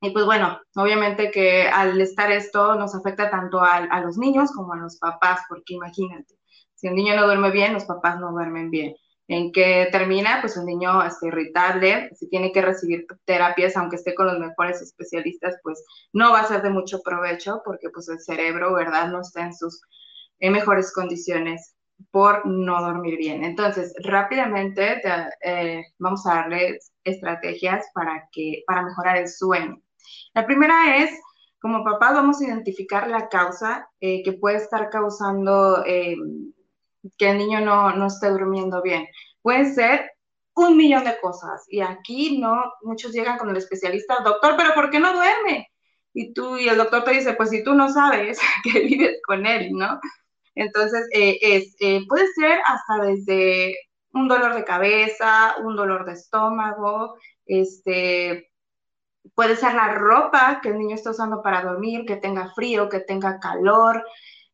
Y 0.00 0.10
pues 0.10 0.24
bueno, 0.26 0.60
obviamente 0.76 1.30
que 1.30 1.68
al 1.68 2.00
estar 2.00 2.30
esto 2.32 2.74
nos 2.74 2.94
afecta 2.94 3.30
tanto 3.30 3.60
a, 3.60 4.00
los 4.00 4.18
niños 4.18 4.50
como 4.52 4.74
a 4.74 4.76
los 4.76 4.98
papás, 4.98 5.40
porque 5.48 5.74
imagínate, 5.74 6.34
si 6.74 6.88
el 6.88 6.94
niño 6.94 7.16
no 7.16 7.26
duerme 7.26 7.50
bien, 7.50 7.72
los 7.72 7.84
papás 7.84 8.18
no 8.18 8.32
duermen 8.32 8.70
bien. 8.70 8.94
¿En 9.26 9.52
qué 9.52 9.88
termina? 9.90 10.38
Pues 10.40 10.56
un 10.56 10.66
niño 10.66 11.02
está 11.02 11.26
irritable, 11.28 12.10
si 12.14 12.28
tiene 12.28 12.52
que 12.52 12.60
recibir 12.60 13.06
terapias, 13.24 13.76
aunque 13.76 13.96
esté 13.96 14.14
con 14.14 14.26
los 14.26 14.38
mejores 14.38 14.82
especialistas, 14.82 15.56
pues 15.62 15.82
no 16.12 16.32
va 16.32 16.40
a 16.40 16.48
ser 16.48 16.60
de 16.62 16.70
mucho 16.70 17.00
provecho 17.02 17.62
porque 17.64 17.88
pues 17.88 18.08
el 18.08 18.20
cerebro, 18.20 18.74
¿verdad? 18.74 19.08
No 19.08 19.22
está 19.22 19.46
en 19.46 19.54
sus 19.54 19.80
mejores 20.40 20.92
condiciones 20.92 21.74
por 22.10 22.44
no 22.46 22.82
dormir 22.82 23.16
bien. 23.16 23.44
Entonces, 23.44 23.94
rápidamente 24.02 25.00
eh, 25.42 25.82
vamos 25.98 26.26
a 26.26 26.34
darles 26.34 26.92
estrategias 27.02 27.86
para, 27.94 28.28
que, 28.30 28.62
para 28.66 28.82
mejorar 28.82 29.16
el 29.16 29.28
sueño. 29.28 29.80
La 30.34 30.44
primera 30.44 30.98
es, 30.98 31.10
como 31.60 31.82
papá, 31.82 32.12
vamos 32.12 32.40
a 32.40 32.44
identificar 32.44 33.08
la 33.08 33.28
causa 33.28 33.88
eh, 34.00 34.22
que 34.22 34.34
puede 34.34 34.56
estar 34.56 34.90
causando... 34.90 35.82
Eh, 35.86 36.16
que 37.18 37.30
el 37.30 37.38
niño 37.38 37.60
no, 37.60 37.94
no 37.94 38.06
esté 38.06 38.30
durmiendo 38.30 38.82
bien. 38.82 39.06
Puede 39.42 39.74
ser 39.74 40.10
un 40.54 40.76
millón 40.76 41.04
de 41.04 41.18
cosas. 41.20 41.64
Y 41.68 41.80
aquí 41.80 42.38
no, 42.38 42.72
muchos 42.82 43.12
llegan 43.12 43.38
con 43.38 43.50
el 43.50 43.56
especialista, 43.56 44.20
doctor, 44.24 44.54
pero 44.56 44.74
¿por 44.74 44.90
qué 44.90 45.00
no 45.00 45.12
duerme? 45.12 45.68
Y 46.12 46.32
tú, 46.32 46.58
y 46.58 46.68
el 46.68 46.76
doctor 46.78 47.04
te 47.04 47.12
dice, 47.12 47.34
pues 47.34 47.50
si 47.50 47.64
tú 47.64 47.74
no 47.74 47.92
sabes 47.92 48.38
que 48.64 48.80
vives 48.80 49.20
con 49.26 49.46
él, 49.46 49.72
¿no? 49.72 50.00
Entonces, 50.54 51.08
eh, 51.12 51.66
eh, 51.80 52.06
puede 52.08 52.26
ser 52.34 52.60
hasta 52.64 53.04
desde 53.04 53.76
un 54.12 54.28
dolor 54.28 54.54
de 54.54 54.64
cabeza, 54.64 55.56
un 55.62 55.74
dolor 55.76 56.04
de 56.06 56.12
estómago, 56.12 57.16
este, 57.46 58.52
puede 59.34 59.56
ser 59.56 59.74
la 59.74 59.94
ropa 59.94 60.60
que 60.62 60.68
el 60.68 60.78
niño 60.78 60.94
está 60.94 61.10
usando 61.10 61.42
para 61.42 61.62
dormir, 61.62 62.04
que 62.06 62.16
tenga 62.16 62.52
frío, 62.54 62.88
que 62.88 63.00
tenga 63.00 63.40
calor, 63.40 64.04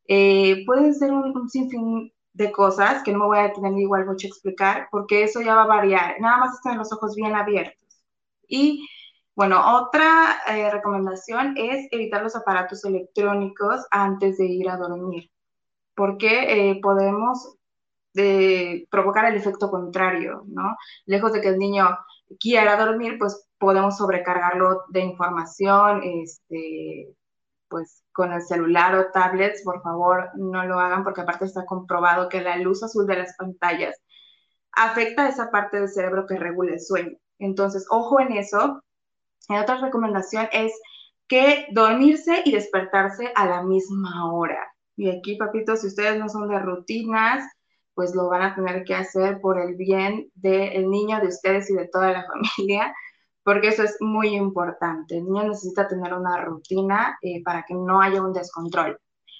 eh, 0.06 0.64
puede 0.66 0.94
ser 0.94 1.12
un, 1.12 1.36
un, 1.36 1.48
sinfín 1.48 2.12
de 2.40 2.52
cosas 2.52 3.02
que 3.04 3.12
no 3.12 3.20
me 3.20 3.26
voy 3.26 3.38
a 3.38 3.52
tener 3.52 3.72
igual 3.78 4.06
mucho 4.06 4.26
a 4.26 4.30
explicar, 4.30 4.88
porque 4.90 5.22
eso 5.24 5.40
ya 5.42 5.54
va 5.54 5.64
a 5.64 5.66
variar. 5.66 6.16
Nada 6.20 6.38
más 6.38 6.54
están 6.54 6.78
los 6.78 6.92
ojos 6.92 7.14
bien 7.14 7.34
abiertos. 7.34 8.02
Y 8.48 8.88
bueno, 9.36 9.60
otra 9.78 10.38
eh, 10.48 10.70
recomendación 10.70 11.54
es 11.56 11.88
evitar 11.92 12.22
los 12.22 12.36
aparatos 12.36 12.84
electrónicos 12.84 13.86
antes 13.90 14.38
de 14.38 14.46
ir 14.46 14.68
a 14.70 14.76
dormir, 14.76 15.30
porque 15.94 16.70
eh, 16.70 16.80
podemos 16.82 17.56
de 18.14 18.88
provocar 18.90 19.26
el 19.26 19.36
efecto 19.36 19.70
contrario, 19.70 20.42
¿no? 20.46 20.76
Lejos 21.06 21.32
de 21.32 21.40
que 21.40 21.48
el 21.48 21.58
niño 21.58 21.86
quiera 22.40 22.76
dormir, 22.76 23.16
pues 23.18 23.46
podemos 23.58 23.96
sobrecargarlo 23.98 24.84
de 24.88 25.00
información, 25.00 26.02
este, 26.02 27.14
pues 27.70 28.02
con 28.12 28.32
el 28.32 28.42
celular 28.42 28.94
o 28.96 29.10
tablets, 29.12 29.62
por 29.62 29.82
favor, 29.82 30.30
no 30.34 30.66
lo 30.66 30.78
hagan 30.78 31.04
porque 31.04 31.22
aparte 31.22 31.46
está 31.46 31.64
comprobado 31.64 32.28
que 32.28 32.42
la 32.42 32.58
luz 32.58 32.82
azul 32.82 33.06
de 33.06 33.16
las 33.16 33.34
pantallas 33.36 33.96
afecta 34.72 35.24
a 35.24 35.28
esa 35.28 35.50
parte 35.50 35.78
del 35.78 35.88
cerebro 35.88 36.26
que 36.26 36.36
regula 36.36 36.72
el 36.72 36.80
sueño. 36.80 37.16
Entonces, 37.38 37.86
ojo 37.90 38.20
en 38.20 38.32
eso. 38.32 38.82
Y 39.48 39.56
otra 39.56 39.80
recomendación 39.80 40.48
es 40.52 40.72
que 41.28 41.66
dormirse 41.70 42.42
y 42.44 42.52
despertarse 42.52 43.32
a 43.34 43.46
la 43.46 43.62
misma 43.62 44.32
hora. 44.32 44.70
Y 44.96 45.10
aquí, 45.10 45.36
papitos, 45.36 45.80
si 45.80 45.86
ustedes 45.86 46.18
no 46.18 46.28
son 46.28 46.48
de 46.48 46.58
rutinas, 46.58 47.44
pues 47.94 48.14
lo 48.14 48.28
van 48.28 48.42
a 48.42 48.54
tener 48.54 48.84
que 48.84 48.94
hacer 48.94 49.40
por 49.40 49.60
el 49.60 49.76
bien 49.76 50.30
del 50.34 50.90
niño, 50.90 51.20
de 51.20 51.28
ustedes 51.28 51.70
y 51.70 51.74
de 51.74 51.88
toda 51.88 52.12
la 52.12 52.26
familia 52.56 52.92
porque 53.50 53.66
eso 53.66 53.82
es 53.82 53.96
muy 53.98 54.28
importante. 54.36 55.16
El 55.16 55.24
niño 55.24 55.48
necesita 55.48 55.88
tener 55.88 56.14
una 56.14 56.36
rutina 56.36 57.18
eh, 57.20 57.42
para 57.42 57.64
que 57.64 57.74
no 57.74 58.00
haya 58.00 58.22
un 58.22 58.32
descontrol. 58.32 58.96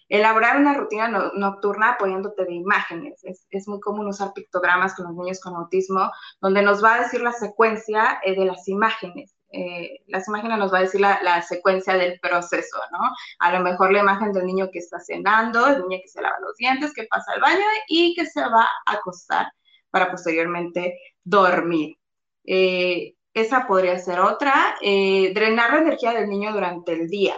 Elaborar 0.09 0.57
una 0.57 0.75
rutina 0.75 1.31
nocturna 1.37 1.90
apoyándote 1.90 2.44
de 2.44 2.55
imágenes. 2.55 3.23
Es, 3.23 3.68
muy 3.68 3.79
común 3.79 4.09
usar 4.09 4.33
pictogramas 4.33 4.96
con 4.96 5.07
los 5.07 5.14
niños 5.14 5.38
con 5.38 5.55
autismo, 5.55 6.11
donde 6.40 6.61
nos 6.62 6.83
va 6.83 6.94
a 6.94 7.03
decir 7.03 7.20
la 7.20 7.31
secuencia 7.31 8.20
eh, 8.25 8.35
de 8.35 8.46
las 8.46 8.66
imágenes. 8.66 9.37
Eh, 9.53 10.01
las 10.09 10.27
imágenes 10.27 10.59
nos 10.59 10.75
va 10.75 10.79
a 10.79 10.83
decir 10.83 11.01
la, 11.01 11.20
la, 11.23 11.40
secuencia 11.42 11.94
del 11.94 12.18
proceso, 12.18 12.79
¿no? 12.90 13.14
A 13.38 13.53
lo 13.53 13.61
mejor 13.61 13.92
la 13.92 14.01
imagen 14.01 14.33
del 14.33 14.44
niño 14.44 14.70
que 14.73 14.81
está 14.81 14.99
cenando, 14.99 15.68
el 15.68 15.87
niño 15.87 16.01
que 16.03 16.09
se 16.09 16.20
lava 16.20 16.35
los 16.40 16.57
dientes, 16.57 16.92
que 16.94 17.07
pasa 17.09 17.31
al 17.31 17.40
baño 17.42 17.64
y 17.87 18.12
que 18.16 18.27
se 18.27 18.40
va 18.40 18.66
a 18.87 18.92
acostar 18.92 19.46
para 19.88 20.11
posteriormente 20.11 20.99
dormir. 21.23 21.96
Eh, 22.44 23.14
esa 23.35 23.66
podría 23.66 23.99
ser 23.99 24.21
otra. 24.21 24.77
Eh, 24.83 25.33
drenar 25.35 25.73
la 25.73 25.81
energía 25.81 26.12
del 26.12 26.29
niño 26.29 26.53
durante 26.53 26.93
el 26.93 27.09
día. 27.09 27.37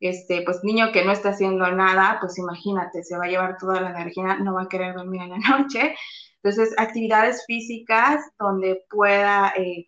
Este, 0.00 0.42
pues 0.42 0.64
niño 0.64 0.90
que 0.92 1.04
no 1.04 1.12
está 1.12 1.30
haciendo 1.30 1.70
nada, 1.70 2.18
pues 2.20 2.36
imagínate, 2.38 3.04
se 3.04 3.16
va 3.16 3.26
a 3.26 3.28
llevar 3.28 3.56
toda 3.56 3.80
la 3.80 3.90
energía, 3.90 4.36
no 4.36 4.54
va 4.54 4.62
a 4.62 4.68
querer 4.68 4.94
dormir 4.94 5.22
en 5.22 5.30
la 5.30 5.38
noche. 5.58 5.94
Entonces, 6.42 6.74
actividades 6.76 7.44
físicas 7.46 8.20
donde 8.38 8.84
pueda 8.90 9.52
eh, 9.56 9.86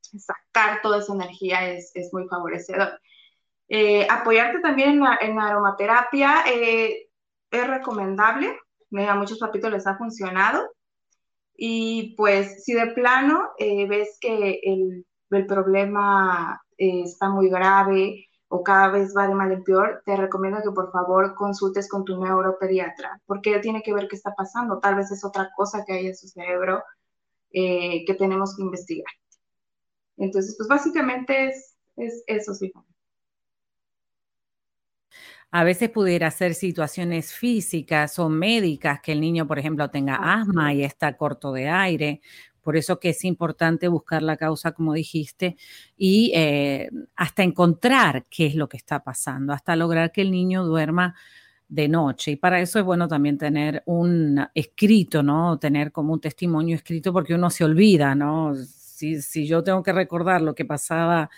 sacar 0.00 0.80
toda 0.82 0.98
esa 0.98 1.14
energía 1.14 1.68
es, 1.70 1.92
muy 2.12 2.28
favorecedor. 2.28 3.00
Eh, 3.68 4.06
apoyarte 4.08 4.60
también 4.60 5.02
en 5.20 5.36
la, 5.36 5.46
aromaterapia 5.46 6.44
es 6.46 7.68
recomendable. 7.68 8.56
A 9.08 9.14
muchos 9.14 9.38
papitos 9.38 9.72
les 9.72 9.86
ha 9.86 9.96
funcionado. 9.96 10.68
Y 11.64 12.16
pues 12.16 12.64
si 12.64 12.72
de 12.74 12.88
plano 12.88 13.50
eh, 13.56 13.86
ves 13.86 14.18
que 14.20 14.58
el, 14.64 15.06
el 15.30 15.46
problema 15.46 16.60
eh, 16.76 17.02
está 17.04 17.28
muy 17.30 17.48
grave 17.50 18.26
o 18.48 18.64
cada 18.64 18.88
vez 18.88 19.14
va 19.16 19.28
de 19.28 19.34
mal 19.36 19.52
en 19.52 19.62
peor, 19.62 20.02
te 20.04 20.16
recomiendo 20.16 20.60
que 20.60 20.72
por 20.72 20.90
favor 20.90 21.34
consultes 21.36 21.88
con 21.88 22.04
tu 22.04 22.20
neuropediatra, 22.20 23.22
porque 23.26 23.60
tiene 23.60 23.80
que 23.82 23.94
ver 23.94 24.08
qué 24.08 24.16
está 24.16 24.34
pasando. 24.34 24.80
Tal 24.80 24.96
vez 24.96 25.12
es 25.12 25.24
otra 25.24 25.50
cosa 25.56 25.84
que 25.86 25.92
hay 25.92 26.08
en 26.08 26.16
su 26.16 26.26
cerebro 26.26 26.82
eh, 27.52 28.04
que 28.06 28.14
tenemos 28.14 28.56
que 28.56 28.62
investigar. 28.62 29.12
Entonces, 30.16 30.54
pues 30.56 30.68
básicamente 30.68 31.48
es, 31.48 31.76
es 31.96 32.24
eso, 32.26 32.54
sí. 32.54 32.72
A 35.54 35.64
veces 35.64 35.90
pudiera 35.90 36.30
ser 36.30 36.54
situaciones 36.54 37.34
físicas 37.34 38.18
o 38.18 38.30
médicas 38.30 39.00
que 39.02 39.12
el 39.12 39.20
niño, 39.20 39.46
por 39.46 39.58
ejemplo, 39.58 39.90
tenga 39.90 40.16
asma 40.16 40.72
y 40.72 40.82
está 40.82 41.14
corto 41.18 41.52
de 41.52 41.68
aire. 41.68 42.22
Por 42.62 42.76
eso 42.76 42.98
que 42.98 43.10
es 43.10 43.22
importante 43.24 43.86
buscar 43.88 44.22
la 44.22 44.38
causa, 44.38 44.72
como 44.72 44.94
dijiste, 44.94 45.56
y 45.96 46.32
eh, 46.34 46.88
hasta 47.16 47.42
encontrar 47.42 48.24
qué 48.30 48.46
es 48.46 48.54
lo 48.54 48.66
que 48.68 48.78
está 48.78 49.04
pasando, 49.04 49.52
hasta 49.52 49.76
lograr 49.76 50.10
que 50.10 50.22
el 50.22 50.30
niño 50.30 50.64
duerma 50.64 51.14
de 51.68 51.88
noche. 51.88 52.32
Y 52.32 52.36
para 52.36 52.60
eso 52.60 52.78
es 52.78 52.84
bueno 52.86 53.06
también 53.06 53.36
tener 53.36 53.82
un 53.86 54.46
escrito, 54.54 55.22
¿no? 55.22 55.58
Tener 55.58 55.92
como 55.92 56.14
un 56.14 56.20
testimonio 56.20 56.76
escrito 56.76 57.12
porque 57.12 57.34
uno 57.34 57.50
se 57.50 57.64
olvida, 57.64 58.14
¿no? 58.14 58.54
Si, 58.54 59.20
si 59.20 59.46
yo 59.46 59.62
tengo 59.62 59.82
que 59.82 59.92
recordar 59.92 60.40
lo 60.40 60.54
que 60.54 60.64
pasaba 60.64 61.28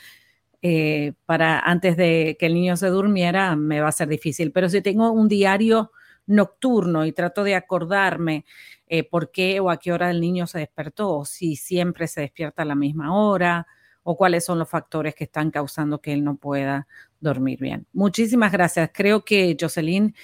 eh, 0.67 1.13
para 1.27 1.59
antes 1.61 1.95
de 1.95 2.39
que 2.41 2.47
el 2.47 2.55
niño 2.55 2.79
se 2.79 2.87
durmiera, 2.87 3.55
me 3.55 3.83
va 3.83 3.89
a 3.89 3.93
ser 3.93 4.09
difícil. 4.09 4.51
Pero 4.51 4.71
si 4.71 4.81
tengo 4.81 5.13
un 5.13 5.29
diario 5.29 5.93
nocturno 6.25 7.05
y 7.05 7.13
trato 7.13 7.45
de 7.45 7.55
acordarme 7.55 8.47
eh, 8.87 9.05
por 9.05 9.31
qué 9.31 9.61
o 9.61 9.69
a 9.69 9.77
qué 9.77 9.93
hora 9.93 10.11
el 10.11 10.23
niño 10.23 10.47
se 10.47 10.61
despertó, 10.61 11.19
o 11.19 11.27
si 11.27 11.57
siempre 11.57 12.09
se 12.09 12.23
despierta 12.23 12.63
a 12.63 12.65
la 12.65 12.75
misma 12.77 13.15
hora, 13.15 13.67
o 14.05 14.17
cuáles 14.17 14.47
son 14.47 14.59
los 14.59 14.71
factores 14.71 15.15
que 15.15 15.25
están 15.25 15.51
causando 15.51 16.01
que 16.01 16.15
él 16.15 16.25
no 16.25 16.37
pueda 16.37 16.87
dormir 17.21 17.59
bien. 17.61 17.87
Muchísimas 17.93 18.51
gracias. 18.51 18.89
Creo 18.95 19.23
que 19.23 19.55
Jocelyn 19.61 20.15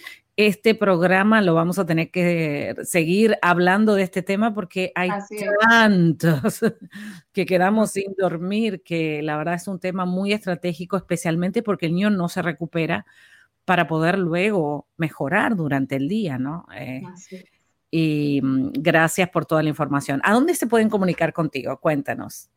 este 0.46 0.74
programa 0.74 1.42
lo 1.42 1.54
vamos 1.54 1.78
a 1.78 1.84
tener 1.84 2.10
que 2.10 2.74
seguir 2.82 3.36
hablando 3.42 3.94
de 3.94 4.04
este 4.04 4.22
tema 4.22 4.54
porque 4.54 4.90
hay 4.94 5.10
tantos 5.68 6.60
que 7.32 7.44
quedamos 7.44 7.90
sin 7.90 8.14
dormir, 8.16 8.82
que 8.82 9.22
la 9.22 9.36
verdad 9.36 9.54
es 9.54 9.68
un 9.68 9.78
tema 9.78 10.06
muy 10.06 10.32
estratégico, 10.32 10.96
especialmente 10.96 11.62
porque 11.62 11.86
el 11.86 11.94
niño 11.94 12.10
no 12.10 12.28
se 12.28 12.42
recupera 12.42 13.04
para 13.64 13.86
poder 13.86 14.18
luego 14.18 14.88
mejorar 14.96 15.56
durante 15.56 15.96
el 15.96 16.08
día, 16.08 16.38
¿no? 16.38 16.66
Eh, 16.74 17.02
y 17.90 18.40
mm, 18.42 18.72
gracias 18.78 19.28
por 19.28 19.44
toda 19.44 19.62
la 19.62 19.68
información. 19.68 20.20
¿A 20.24 20.32
dónde 20.32 20.54
se 20.54 20.66
pueden 20.66 20.88
comunicar 20.88 21.32
contigo? 21.32 21.78
Cuéntanos. 21.78 22.48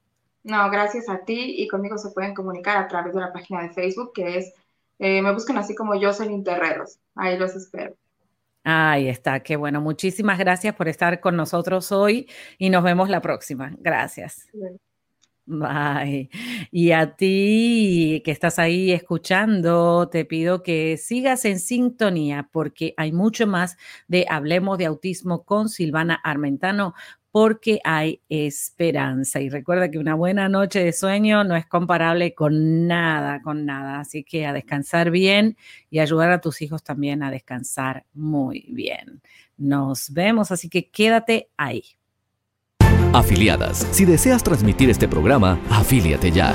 No, 0.44 0.70
gracias 0.70 1.10
a 1.10 1.20
ti 1.20 1.56
y 1.58 1.68
conmigo 1.68 1.98
se 1.98 2.12
pueden 2.12 2.34
comunicar 2.34 2.78
a 2.78 2.88
través 2.88 3.14
de 3.14 3.22
la 3.22 3.32
página 3.32 3.64
de 3.64 3.70
Facebook 3.70 4.12
que 4.14 4.38
es 4.38 4.54
eh, 5.04 5.22
me 5.22 5.34
buscan 5.34 5.58
así 5.58 5.76
como 5.76 6.00
Jocelyn 6.00 6.46
Terreros. 6.46 6.98
Ahí 7.14 7.38
los 7.38 7.54
espero. 7.58 7.94
Ahí 8.64 9.10
está, 9.10 9.42
qué 9.42 9.58
bueno. 9.58 9.82
Muchísimas 9.82 10.40
gracias 10.40 10.74
por 10.76 10.88
estar 10.88 11.20
con 11.20 11.36
nosotros 11.36 11.92
hoy 11.92 12.30
y 12.58 12.70
nos 12.70 12.86
vemos 12.86 13.10
la 13.10 13.20
próxima. 13.20 13.76
Gracias. 13.80 14.48
Bye. 15.46 16.30
Y 16.72 16.92
a 16.92 17.18
ti 17.18 18.22
que 18.24 18.32
estás 18.32 18.60
ahí 18.60 18.94
escuchando, 18.94 20.08
te 20.08 20.24
pido 20.24 20.64
que 20.64 20.96
sigas 20.96 21.44
en 21.44 21.60
sintonía 21.60 22.48
porque 22.54 22.94
hay 22.96 23.12
mucho 23.12 23.46
más 23.46 23.76
de 24.08 24.26
Hablemos 24.30 24.78
de 24.78 24.86
Autismo 24.86 25.44
con 25.44 25.68
Silvana 25.68 26.16
Armentano 26.24 26.94
porque 27.34 27.80
hay 27.84 28.22
esperanza. 28.30 29.42
Y 29.42 29.50
recuerda 29.50 29.90
que 29.90 29.98
una 29.98 30.14
buena 30.14 30.50
noche 30.50 30.84
de 30.84 30.94
sueño 30.94 31.44
no 31.44 31.56
es 31.56 31.66
comparable 31.66 32.36
con 32.36 32.86
nada, 32.86 33.42
con 33.42 33.66
nada. 33.66 34.00
Así 34.00 34.24
que 34.24 34.46
a 34.46 34.54
descansar 34.54 35.10
bien 35.10 35.58
y 35.90 35.98
ayudar 35.98 36.30
a 36.30 36.42
tus 36.42 36.62
hijos 36.62 36.84
también 36.84 37.24
a 37.24 37.32
descansar 37.32 38.06
muy 38.14 38.68
bien. 38.70 39.24
Nos 39.58 40.14
vemos, 40.14 40.52
así 40.52 40.70
que 40.70 40.92
quédate 40.92 41.50
ahí. 41.58 41.84
Afiliadas, 43.14 43.88
si 43.90 44.06
deseas 44.06 44.44
transmitir 44.44 44.92
este 44.92 45.08
programa, 45.08 45.60
afíliate 45.72 46.30
ya. 46.30 46.54